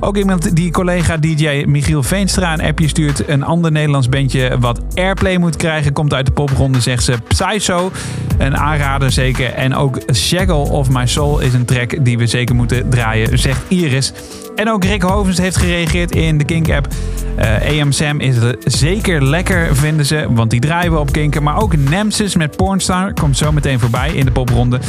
Ook 0.00 0.16
iemand 0.16 0.56
die 0.56 0.70
collega 0.70 1.16
DJ 1.16 1.64
Michiel 1.66 2.02
Veenstra 2.02 2.52
een 2.52 2.62
appje 2.62 2.88
stuurt. 2.88 3.28
Een 3.28 3.42
ander 3.42 3.72
Nederlands 3.72 4.08
bandje 4.08 4.56
wat 4.60 4.80
airplay 4.94 5.36
moet 5.36 5.56
krijgen. 5.56 5.92
Komt 5.92 6.14
uit 6.14 6.26
de 6.26 6.32
popronde 6.32 6.80
zegt 6.80 7.04
ze 7.04 7.14
Psycho. 7.28 7.90
Een 8.38 8.56
aanrader 8.56 9.12
zeker. 9.12 9.52
En 9.52 9.74
ook 9.74 9.98
Shaggle 10.14 10.54
of 10.54 10.90
My 10.90 11.06
Soul 11.06 11.38
is 11.38 11.54
een 11.54 11.64
track 11.64 12.04
die 12.04 12.18
we 12.18 12.26
zeker 12.26 12.54
moeten 12.54 12.88
draaien. 12.88 13.38
Zegt 13.38 13.62
Iris. 13.68 14.12
En 14.56 14.70
ook 14.70 14.84
Rick 14.84 15.02
Hovens 15.02 15.38
heeft 15.38 15.56
gereageerd 15.56 16.14
in 16.14 16.38
de 16.38 16.44
Kink-app. 16.44 16.88
Eh 17.36 17.80
AM 17.80 17.92
Sam 17.92 18.20
is 18.20 18.36
zeker 18.64 19.24
lekker, 19.24 19.76
vinden 19.76 20.06
ze. 20.06 20.26
Want 20.30 20.50
die 20.50 20.60
draaien 20.60 20.92
we 20.92 20.98
op 20.98 21.12
Kinken. 21.12 21.42
Maar 21.42 21.62
ook 21.62 21.76
Nemesis 21.76 22.36
met 22.36 22.56
Pornstar 22.56 23.12
komt 23.12 23.36
zo 23.36 23.52
meteen 23.52 23.78
voorbij 23.80 24.14
in 24.14 24.24
de 24.24 24.30
popronde. 24.30 24.80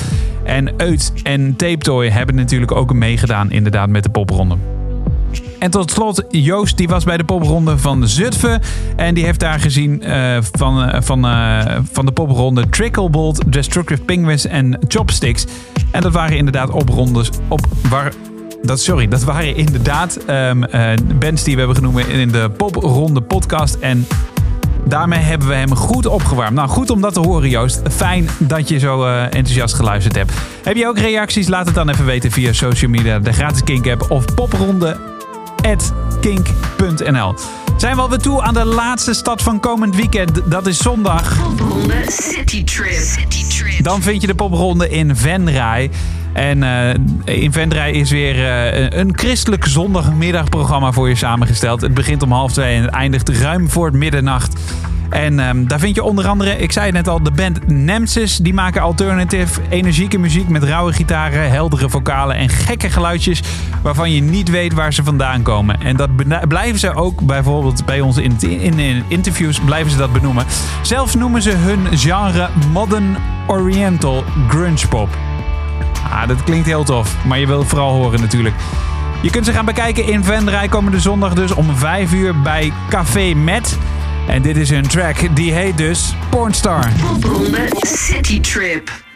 En 0.43 0.73
Uit 0.77 1.13
en 1.23 1.56
Tape 1.56 1.77
Toy 1.77 2.10
hebben 2.10 2.36
natuurlijk 2.36 2.71
ook 2.71 2.93
meegedaan 2.93 3.51
inderdaad 3.51 3.89
met 3.89 4.03
de 4.03 4.10
popronde. 4.10 4.56
En 5.60 5.71
tot 5.71 5.91
slot, 5.91 6.23
Joost 6.30 6.77
die 6.77 6.88
was 6.88 7.03
bij 7.03 7.17
de 7.17 7.23
popronde 7.23 7.77
van 7.77 8.08
Zutphen. 8.08 8.62
En 8.95 9.13
die 9.13 9.25
heeft 9.25 9.39
daar 9.39 9.60
gezien 9.60 10.01
eh, 10.01 10.38
van, 10.51 10.84
eh, 10.84 11.01
van, 11.01 11.21
van 11.91 12.06
de 12.06 12.12
popronde 12.12 12.69
Tricklebolt, 12.69 13.51
Destructive 13.51 14.01
Penguins 14.01 14.45
en 14.45 14.80
Chopsticks. 14.88 15.45
En 15.91 16.01
dat 16.01 16.12
waren 16.12 16.38
inderdaad 16.38 16.69
oprondes 16.69 17.30
op 17.47 17.67
waar. 17.89 18.13
Dat, 18.67 18.80
sorry, 18.80 19.08
dat 19.08 19.23
waren 19.23 19.56
inderdaad 19.56 20.17
ehm, 20.25 20.63
eh, 20.63 20.91
bands 21.19 21.43
die 21.43 21.53
we 21.53 21.60
hebben 21.60 21.77
genoemd 21.77 22.08
in 22.08 22.32
de 22.32 22.49
popronde 22.58 23.21
podcast. 23.21 23.75
En 23.80 24.08
Daarmee 24.88 25.19
hebben 25.19 25.47
we 25.47 25.53
hem 25.53 25.75
goed 25.75 26.06
opgewarmd. 26.06 26.53
Nou, 26.53 26.69
goed 26.69 26.89
om 26.89 27.01
dat 27.01 27.13
te 27.13 27.19
horen, 27.19 27.49
Joost. 27.49 27.82
Fijn 27.91 28.30
dat 28.39 28.69
je 28.69 28.80
zo 28.80 29.03
eh, 29.03 29.23
enthousiast 29.23 29.75
geluisterd 29.75 30.15
hebt. 30.15 30.34
Heb 30.63 30.75
je 30.75 30.88
ook 30.88 31.00
reacties? 31.00 31.48
Laat 31.48 31.65
het 31.65 31.75
dan 31.75 31.89
even 31.89 32.06
weten 32.06 32.31
via 32.31 32.54
social 32.54 32.91
media, 32.91 33.19
de 33.19 33.33
gratis 33.33 33.63
Kink-app 33.63 34.12
of 34.12 34.25
popronde.kink.nl. 35.75 37.35
Zijn 37.77 37.95
we 37.95 38.01
alweer 38.01 38.17
toe 38.17 38.41
aan 38.41 38.53
de 38.53 38.65
laatste 38.65 39.13
stad 39.13 39.41
van 39.41 39.59
komend 39.59 39.95
weekend. 39.95 40.41
Dat 40.45 40.67
is 40.67 40.77
zondag. 40.77 41.37
Popronde 41.43 42.03
City 42.07 42.63
Trip. 42.63 42.93
City 42.93 43.47
Trip. 43.57 43.83
Dan 43.83 44.01
vind 44.01 44.21
je 44.21 44.27
de 44.27 44.35
popronde 44.35 44.89
in 44.89 45.15
Venray. 45.15 45.89
En 46.33 46.63
eh, 46.63 47.41
in 47.41 47.51
Venray 47.51 47.91
is 47.91 48.11
weer 48.11 48.45
eh, 48.45 48.99
een 48.99 49.17
christelijk 49.17 49.65
zondagmiddagprogramma 49.65 50.91
voor 50.91 51.09
je 51.09 51.15
samengesteld. 51.15 51.81
Het 51.81 51.93
begint 51.93 52.21
om 52.21 52.31
half 52.31 52.51
twee 52.51 52.75
en 52.75 52.81
het 52.81 52.93
eindigt 52.93 53.29
ruim 53.29 53.69
voor 53.69 53.85
het 53.85 53.95
middernacht. 53.95 54.59
En 55.10 55.39
ehm, 55.39 55.65
daar 55.67 55.79
vind 55.79 55.95
je 55.95 56.03
onder 56.03 56.27
andere, 56.27 56.58
ik 56.58 56.71
zei 56.71 56.85
het 56.85 56.95
net 56.95 57.08
al, 57.08 57.23
de 57.23 57.31
band 57.31 57.67
Nemesis. 57.67 58.37
Die 58.37 58.53
maken 58.53 58.81
alternative, 58.81 59.62
energieke 59.69 60.17
muziek 60.17 60.49
met 60.49 60.63
rauwe 60.63 60.93
gitaren, 60.93 61.49
heldere 61.49 61.89
vocalen 61.89 62.35
en 62.35 62.49
gekke 62.49 62.89
geluidjes. 62.89 63.41
Waarvan 63.81 64.12
je 64.12 64.21
niet 64.21 64.49
weet 64.49 64.73
waar 64.73 64.93
ze 64.93 65.03
vandaan 65.03 65.41
komen. 65.41 65.81
En 65.81 65.95
dat 65.95 66.10
blijven 66.47 66.79
ze 66.79 66.93
ook 66.93 67.21
bijvoorbeeld 67.21 67.85
bij 67.85 68.01
onze 68.01 68.23
in, 68.23 68.37
in, 68.39 68.79
in 68.79 69.03
interviews 69.08 69.60
blijven 69.60 69.91
ze 69.91 69.97
dat 69.97 70.13
benoemen. 70.13 70.45
Zelfs 70.81 71.15
noemen 71.15 71.41
ze 71.41 71.51
hun 71.51 71.97
genre 71.97 72.49
Modern 72.71 73.17
Oriental 73.47 74.23
Grunge 74.47 74.87
Pop. 74.89 75.10
Ah, 76.12 76.27
dat 76.27 76.43
klinkt 76.43 76.65
heel 76.65 76.83
tof, 76.83 77.15
maar 77.25 77.39
je 77.39 77.47
wilt 77.47 77.60
het 77.60 77.69
vooral 77.69 77.93
horen 77.93 78.19
natuurlijk. 78.19 78.55
Je 79.21 79.29
kunt 79.29 79.45
ze 79.45 79.51
gaan 79.51 79.65
bekijken 79.65 80.08
in 80.08 80.23
Venray 80.23 80.67
komende 80.67 80.99
zondag 80.99 81.33
dus 81.33 81.51
om 81.51 81.75
5 81.75 82.13
uur 82.13 82.41
bij 82.41 82.73
Café 82.89 83.33
Met. 83.33 83.77
En 84.28 84.42
dit 84.42 84.58
is 84.58 84.69
hun 84.69 84.88
track, 84.88 85.36
die 85.36 85.54
heet 85.54 85.78
dus 85.78 86.13
Pornstar. 86.30 86.90
City 87.82 88.42
Trip. 88.42 89.06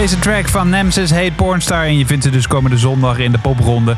Deze 0.00 0.18
track 0.18 0.48
van 0.48 0.68
Nemesis 0.68 1.10
Hate 1.10 1.32
Pornstar. 1.36 1.84
En 1.84 1.98
je 1.98 2.06
vindt 2.06 2.24
ze 2.24 2.30
dus 2.30 2.46
komende 2.46 2.78
zondag 2.78 3.18
in 3.18 3.32
de 3.32 3.38
popronde. 3.38 3.96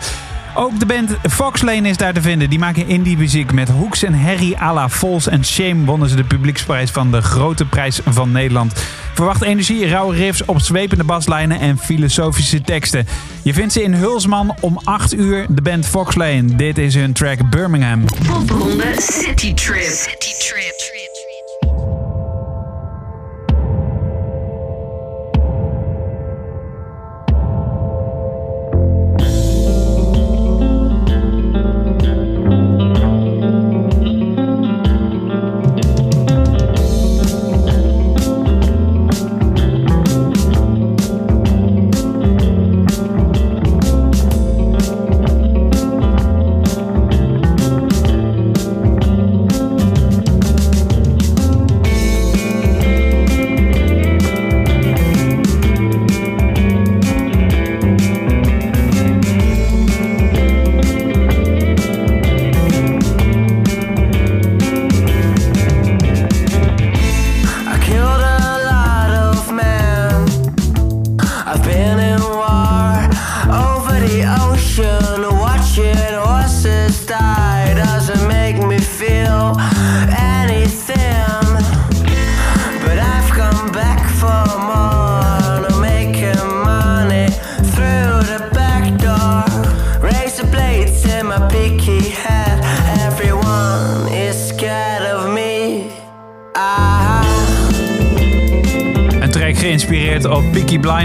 Ook 0.55 0.78
de 0.78 0.86
band 0.86 1.16
Fox 1.30 1.62
Lane 1.62 1.88
is 1.88 1.96
daar 1.96 2.12
te 2.12 2.22
vinden. 2.22 2.50
Die 2.50 2.59
maken 2.59 2.86
indie 2.86 3.16
muziek 3.16 3.53
met 3.53 3.68
Hoeks 3.68 4.03
en 4.03 4.22
Harry 4.22 4.57
à 4.61 4.72
la 4.72 4.88
False 4.88 5.30
and 5.30 5.46
Shame. 5.46 5.84
Wonnen 5.84 6.09
ze 6.09 6.16
de 6.16 6.24
publieksprijs 6.24 6.90
van 6.90 7.11
de 7.11 7.22
Grote 7.22 7.64
Prijs 7.64 8.00
van 8.05 8.32
Nederland. 8.32 8.72
Verwacht 9.14 9.42
energie, 9.42 9.88
rauwe 9.88 10.16
riffs, 10.16 10.44
opzwepende 10.44 11.05
baslijnen 11.05 11.61
en 11.61 11.78
filosofische 11.78 12.61
teksten. 12.61 13.07
Je 13.42 13.55
vindt 13.55 13.72
ze 13.72 13.82
in 13.82 13.92
Hulsman 13.92 14.55
om 14.61 14.80
8 14.84 15.14
uur. 15.14 15.46
De 15.48 15.62
band 15.62 15.86
Fox 15.86 16.14
Lane. 16.14 16.44
Dit 16.44 16.78
is 16.78 16.94
hun 16.94 17.12
track 17.12 17.50
Birmingham. 17.50 18.05
Popronde. 18.05 18.94
City 18.96 19.55
Trip. 19.55 21.01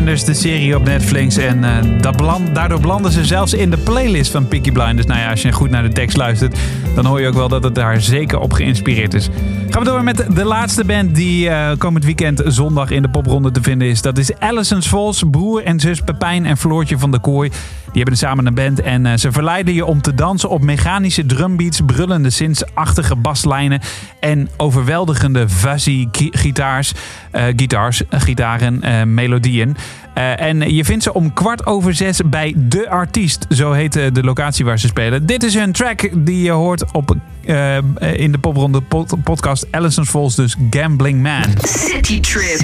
Peaky 0.08 0.24
Blinders, 0.24 0.42
de 0.42 0.50
serie 0.50 0.76
op 0.76 0.84
Netflix. 0.84 1.38
En 1.38 1.64
eh, 1.64 2.02
dat 2.02 2.40
daardoor 2.54 2.80
belanden 2.80 3.12
ze 3.12 3.26
zelfs 3.26 3.54
in 3.54 3.70
de 3.70 3.78
playlist 3.78 4.32
van 4.32 4.48
Peaky 4.48 4.72
Blinders. 4.72 5.08
Nou 5.08 5.20
ja, 5.20 5.30
als 5.30 5.42
je 5.42 5.52
goed 5.52 5.70
naar 5.70 5.84
de 5.84 5.90
tekst 5.90 6.18
luistert, 6.18 6.58
dan 6.96 7.06
hoor 7.06 7.22
je 7.22 7.28
ook 7.28 7.34
wel 7.34 7.48
dat 7.48 7.64
het 7.64 7.76
daar 7.76 8.02
zeker 8.02 8.40
op 8.40 8.54
geïnspireerd 8.54 9.14
is. 9.14 9.30
Gaan 9.70 9.84
we 9.84 9.90
door 9.90 10.04
met 10.04 10.26
de 10.36 10.46
laatste 10.46 10.86
band 10.86 11.16
die 11.16 11.50
eh, 11.50 11.78
komend 11.78 12.06
weekend 12.06 12.42
zondag 12.46 12.90
in 12.90 13.02
de 13.02 13.10
popronde 13.10 13.52
te 13.52 13.62
vinden 13.62 13.88
is. 13.88 14.02
Dat 14.02 14.18
is 14.18 14.40
Allison's 14.40 14.88
Vols, 14.88 15.24
broer 15.32 15.64
en 15.64 15.80
zus 15.80 16.02
Pepijn 16.02 16.46
en 16.46 16.58
Floortje 16.58 16.98
van 16.98 17.12
de 17.12 17.20
Kooi. 17.20 17.52
Die 17.92 18.02
hebben 18.02 18.18
samen 18.18 18.46
een 18.46 18.54
band 18.54 18.82
en 18.82 19.06
eh, 19.06 19.18
ze 19.18 19.32
verleiden 19.32 19.74
je 19.74 19.86
om 19.86 20.02
te 20.02 20.14
dansen 20.16 20.50
op 20.50 20.62
mechanische 20.64 21.26
drumbeats, 21.26 21.82
brullende 21.86 22.30
synths-achtige 22.30 23.16
baslijnen 23.16 23.80
en 24.20 24.50
overweldigende 24.58 25.50
fuzzy 25.50 26.08
gi- 26.12 26.30
gitaars, 26.32 26.92
eh, 27.32 27.44
gitars, 27.56 28.08
eh, 28.08 28.20
gitaren, 28.22 28.82
eh, 28.84 29.04
melodieën. 29.04 29.76
Eh, 30.14 30.42
en 30.42 30.74
je 30.76 30.86
vindt 30.86 31.04
ze 31.04 31.14
om 31.14 31.34
kwart 31.34 31.66
over 31.66 31.94
zes 31.96 32.20
bij 32.26 32.54
De 32.58 32.90
Artiest. 32.90 33.46
Zo 33.50 33.72
heet 33.72 33.96
eh, 33.96 34.06
de 34.14 34.24
locatie 34.24 34.66
waar 34.66 34.80
ze 34.80 34.88
spelen. 34.88 35.26
Dit 35.26 35.44
is 35.44 35.54
hun 35.54 35.72
track 35.72 36.10
die 36.14 36.42
je 36.42 36.52
hoort 36.52 36.92
op, 36.92 37.16
eh, 37.46 37.78
in 38.14 38.32
de 38.32 38.38
popronde 38.38 38.82
pod- 38.82 39.24
podcast 39.24 39.66
Allison's 39.72 40.10
Falls, 40.10 40.36
dus 40.36 40.56
Gambling 40.70 41.22
Man. 41.22 41.44
City 41.62 42.20
Trip. 42.20 42.60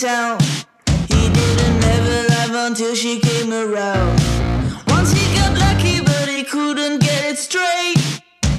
Town. 0.00 0.38
He 1.08 1.28
didn't 1.28 1.84
ever 1.84 2.28
live 2.28 2.54
until 2.54 2.94
she 2.94 3.20
came 3.20 3.52
around. 3.52 4.18
Once 4.88 5.12
he 5.12 5.36
got 5.36 5.58
lucky, 5.58 6.00
but 6.00 6.26
he 6.26 6.42
couldn't 6.42 7.00
get 7.00 7.32
it 7.32 7.38
straight. 7.38 7.98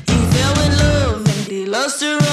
He 0.06 0.18
fell 0.34 0.60
in 0.66 0.72
love 0.78 1.26
and 1.26 1.48
he 1.48 1.66
lost 1.66 2.04
her 2.04 2.31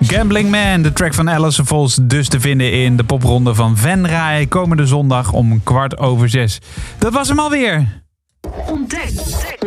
gambling 0.00 0.50
Man, 0.50 0.82
de 0.82 0.92
track 0.92 1.14
van 1.14 1.30
Alison 1.30 1.66
Vols, 1.66 1.98
dus 2.02 2.28
te 2.28 2.40
vinden 2.40 2.72
in 2.72 2.96
de 2.96 3.04
popronde 3.04 3.54
van 3.54 3.76
Venray. 3.76 4.46
Komende 4.46 4.86
zondag 4.86 5.32
om 5.32 5.62
kwart 5.62 5.98
over 5.98 6.28
zes. 6.28 6.60
Dat 6.98 7.12
was 7.12 7.28
hem 7.28 7.38
alweer. 7.38 8.02
Ontdek 8.66 9.10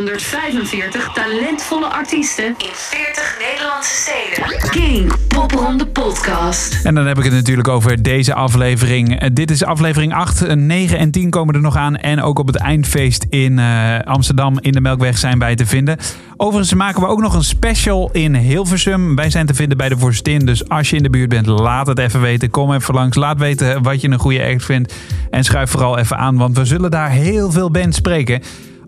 145 0.01 1.13
talentvolle 1.13 1.85
artiesten 1.85 2.45
in 2.45 2.69
40 2.73 3.37
Nederlandse 3.49 3.95
steden. 3.95 4.69
King 4.69 5.13
Popronde 5.27 5.87
Podcast. 5.87 6.85
En 6.85 6.95
dan 6.95 7.05
heb 7.05 7.17
ik 7.17 7.23
het 7.23 7.33
natuurlijk 7.33 7.67
over 7.67 8.03
deze 8.03 8.33
aflevering. 8.33 9.19
Eh, 9.19 9.29
dit 9.33 9.51
is 9.51 9.63
aflevering 9.63 10.13
8. 10.13 10.41
Eh, 10.41 10.55
9 10.55 10.97
en 10.97 11.11
10 11.11 11.29
komen 11.29 11.55
er 11.55 11.61
nog 11.61 11.75
aan. 11.75 11.95
En 11.95 12.21
ook 12.21 12.39
op 12.39 12.47
het 12.47 12.55
eindfeest 12.55 13.25
in 13.29 13.59
eh, 13.59 13.99
Amsterdam 13.99 14.59
in 14.59 14.71
de 14.71 14.81
Melkweg 14.81 15.17
zijn 15.17 15.39
wij 15.39 15.55
te 15.55 15.65
vinden. 15.65 15.97
Overigens 16.37 16.73
maken 16.73 17.01
we 17.01 17.07
ook 17.07 17.21
nog 17.21 17.33
een 17.33 17.43
special 17.43 18.09
in 18.11 18.35
Hilversum. 18.35 19.15
Wij 19.15 19.29
zijn 19.29 19.45
te 19.45 19.53
vinden 19.53 19.77
bij 19.77 19.89
de 19.89 19.97
Vorstin. 19.97 20.45
Dus 20.45 20.69
als 20.69 20.89
je 20.89 20.95
in 20.95 21.03
de 21.03 21.09
buurt 21.09 21.29
bent, 21.29 21.45
laat 21.45 21.87
het 21.87 21.99
even 21.99 22.21
weten. 22.21 22.49
Kom 22.49 22.73
even 22.73 22.93
langs. 22.93 23.17
Laat 23.17 23.39
weten 23.39 23.83
wat 23.83 24.01
je 24.01 24.09
een 24.09 24.19
goede 24.19 24.45
act 24.45 24.65
vindt. 24.65 24.93
En 25.29 25.43
schuif 25.43 25.69
vooral 25.69 25.97
even 25.97 26.17
aan, 26.17 26.37
want 26.37 26.57
we 26.57 26.65
zullen 26.65 26.91
daar 26.91 27.09
heel 27.09 27.51
veel 27.51 27.71
bands 27.71 27.97
spreken. 27.97 28.41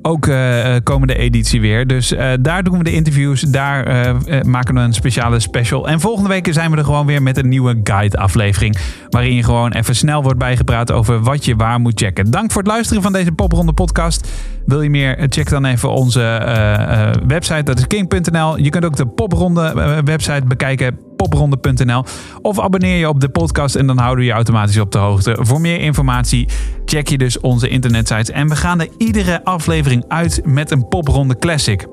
Ook 0.05 0.27
eh, 0.27 0.75
komende 0.83 1.15
editie 1.15 1.61
weer. 1.61 1.87
Dus 1.87 2.11
eh, 2.11 2.31
daar 2.39 2.63
doen 2.63 2.77
we 2.77 2.83
de 2.83 2.93
interviews. 2.93 3.41
Daar 3.41 4.15
maken 4.45 4.75
we 4.75 4.79
een 4.79 4.93
speciale 4.93 5.39
special. 5.39 5.87
En 5.87 5.99
volgende 5.99 6.29
week 6.29 6.47
zijn 6.53 6.71
we 6.71 6.77
er 6.77 6.83
gewoon 6.83 7.05
weer 7.05 7.21
met 7.21 7.37
een 7.37 7.49
nieuwe 7.49 7.79
guide 7.83 8.17
aflevering. 8.17 8.77
Waarin 9.09 9.35
je 9.35 9.43
gewoon 9.43 9.71
even 9.71 9.95
snel 9.95 10.23
wordt 10.23 10.39
bijgepraat 10.39 10.91
over 10.91 11.21
wat 11.21 11.45
je 11.45 11.55
waar 11.55 11.79
moet 11.79 11.99
checken. 11.99 12.31
Dank 12.31 12.51
voor 12.51 12.61
het 12.61 12.71
luisteren 12.71 13.01
van 13.01 13.13
deze 13.13 13.31
Popronde 13.31 13.73
podcast. 13.73 14.27
Wil 14.65 14.81
je 14.81 14.89
meer? 14.89 15.25
Check 15.29 15.49
dan 15.49 15.65
even 15.65 15.91
onze 15.91 16.21
eh, 16.21 17.09
eh, 17.09 17.15
website. 17.27 17.63
Dat 17.63 17.77
is 17.77 17.87
king.nl. 17.87 18.57
Je 18.57 18.69
kunt 18.69 18.85
ook 18.85 18.95
de 18.95 19.05
popronde 19.05 19.61
eh, 19.61 19.97
website 20.05 20.45
bekijken. 20.47 20.99
popronde.nl. 21.15 22.03
Of 22.41 22.59
abonneer 22.59 22.97
je 22.97 23.09
op 23.09 23.19
de 23.19 23.29
podcast 23.29 23.75
en 23.75 23.87
dan 23.87 23.97
houden 23.97 24.19
we 24.19 24.25
je 24.25 24.35
automatisch 24.35 24.79
op 24.79 24.91
de 24.91 24.97
hoogte. 24.97 25.37
Voor 25.39 25.61
meer 25.61 25.79
informatie 25.79 26.47
check 26.85 27.07
je 27.07 27.17
dus 27.17 27.39
onze 27.39 27.67
internetsites. 27.69 28.29
En 28.31 28.49
we 28.49 28.55
gaan 28.55 28.81
er 28.81 28.87
iedere 28.97 29.43
aflevering 29.43 30.05
uit 30.07 30.41
met 30.43 30.71
een 30.71 30.87
popronde 30.87 31.37
classic. 31.37 31.87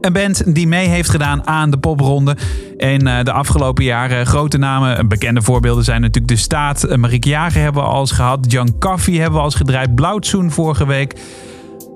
Een 0.00 0.12
band 0.12 0.54
die 0.54 0.66
mee 0.66 0.88
heeft 0.88 1.10
gedaan 1.10 1.46
aan 1.46 1.70
de 1.70 1.78
popronde. 1.78 2.36
Eh, 2.76 3.22
de 3.22 3.32
afgelopen 3.32 3.84
jaren 3.84 4.26
grote 4.26 4.58
namen. 4.58 5.08
Bekende 5.08 5.42
voorbeelden 5.42 5.84
zijn 5.84 6.00
natuurlijk 6.00 6.28
De 6.28 6.40
Staat. 6.40 6.84
Eh, 6.84 6.96
Marieke 6.96 7.28
Jager 7.28 7.62
hebben 7.62 7.82
we 7.82 7.88
al 7.88 8.00
eens 8.00 8.10
gehad. 8.10 8.52
John 8.52 8.74
Coffee 8.78 9.14
hebben 9.14 9.32
we 9.32 9.38
al 9.38 9.44
eens 9.44 9.54
gedraaid. 9.54 9.94
Blauwtsoen 9.94 10.50
vorige 10.50 10.86
week. 10.86 11.14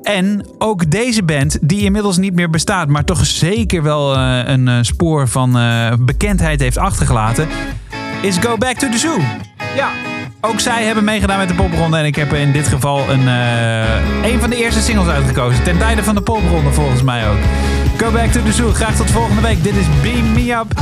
En 0.07 0.47
ook 0.59 0.91
deze 0.91 1.23
band, 1.23 1.59
die 1.61 1.85
inmiddels 1.85 2.17
niet 2.17 2.35
meer 2.35 2.51
bestaat, 2.51 2.89
maar 2.89 3.05
toch 3.05 3.27
zeker 3.27 3.83
wel 3.83 4.15
eh, 4.15 4.41
een 4.45 4.69
eh, 4.69 4.79
spoor 4.81 5.29
van 5.29 5.59
eh, 5.59 5.93
bekendheid 6.01 6.61
heeft 6.61 6.79
achtergelaten, 6.79 7.49
is 8.23 8.37
Go 8.37 8.57
Back 8.57 8.77
to 8.77 8.89
the 8.89 8.99
Zoo. 8.99 9.19
Ja, 9.77 9.91
ook 10.41 10.61
zij 10.61 10.85
hebben 10.85 11.05
meegedaan 11.05 11.39
met 11.39 11.49
de 11.49 11.55
popronde. 11.55 11.97
En 11.97 12.05
ik 12.05 12.17
heb 12.17 12.33
in 12.33 12.53
dit 12.53 12.69
geval 12.69 13.11
een, 13.11 13.29
eh, 13.29 14.31
een 14.33 14.41
van 14.41 14.51
de 14.51 14.57
eerste 14.57 14.81
singles 14.81 15.09
uitgekozen. 15.09 15.65
Ten 15.65 15.79
tijde 15.79 16.03
van 16.03 16.15
de 16.15 16.21
popronde 16.21 16.73
volgens 16.73 17.03
mij 17.03 17.29
ook. 17.29 17.39
Go 17.97 18.11
Back 18.11 18.31
to 18.33 18.43
the 18.43 18.53
Zoo. 18.53 18.73
Graag 18.73 18.97
tot 18.97 19.11
volgende 19.11 19.43
week. 19.43 19.63
Dit 19.63 19.75
is 19.75 19.87
Beam 20.03 20.33
Me 20.33 20.53
Up. 20.53 20.75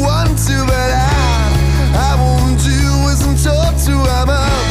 Want 0.00 0.36
to, 0.46 0.56
but 0.66 0.90
I, 0.92 1.08
I 1.94 2.12
won't 2.20 2.58
do 2.60 2.80
as 3.10 3.20
I'm 3.26 3.36
told 3.36 3.74
to. 3.86 3.94
I'm 4.18 4.28
up. 4.30 4.66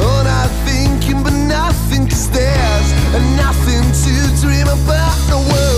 Oh, 0.00 0.22
not 0.24 0.50
thinking, 0.66 1.22
but 1.22 1.32
nothing, 1.32 2.06
'cause 2.08 2.28
there's 2.30 2.88
nothing 3.36 3.84
to 4.04 4.12
dream 4.40 4.68
about. 4.68 5.16
The 5.28 5.36
world. 5.38 5.73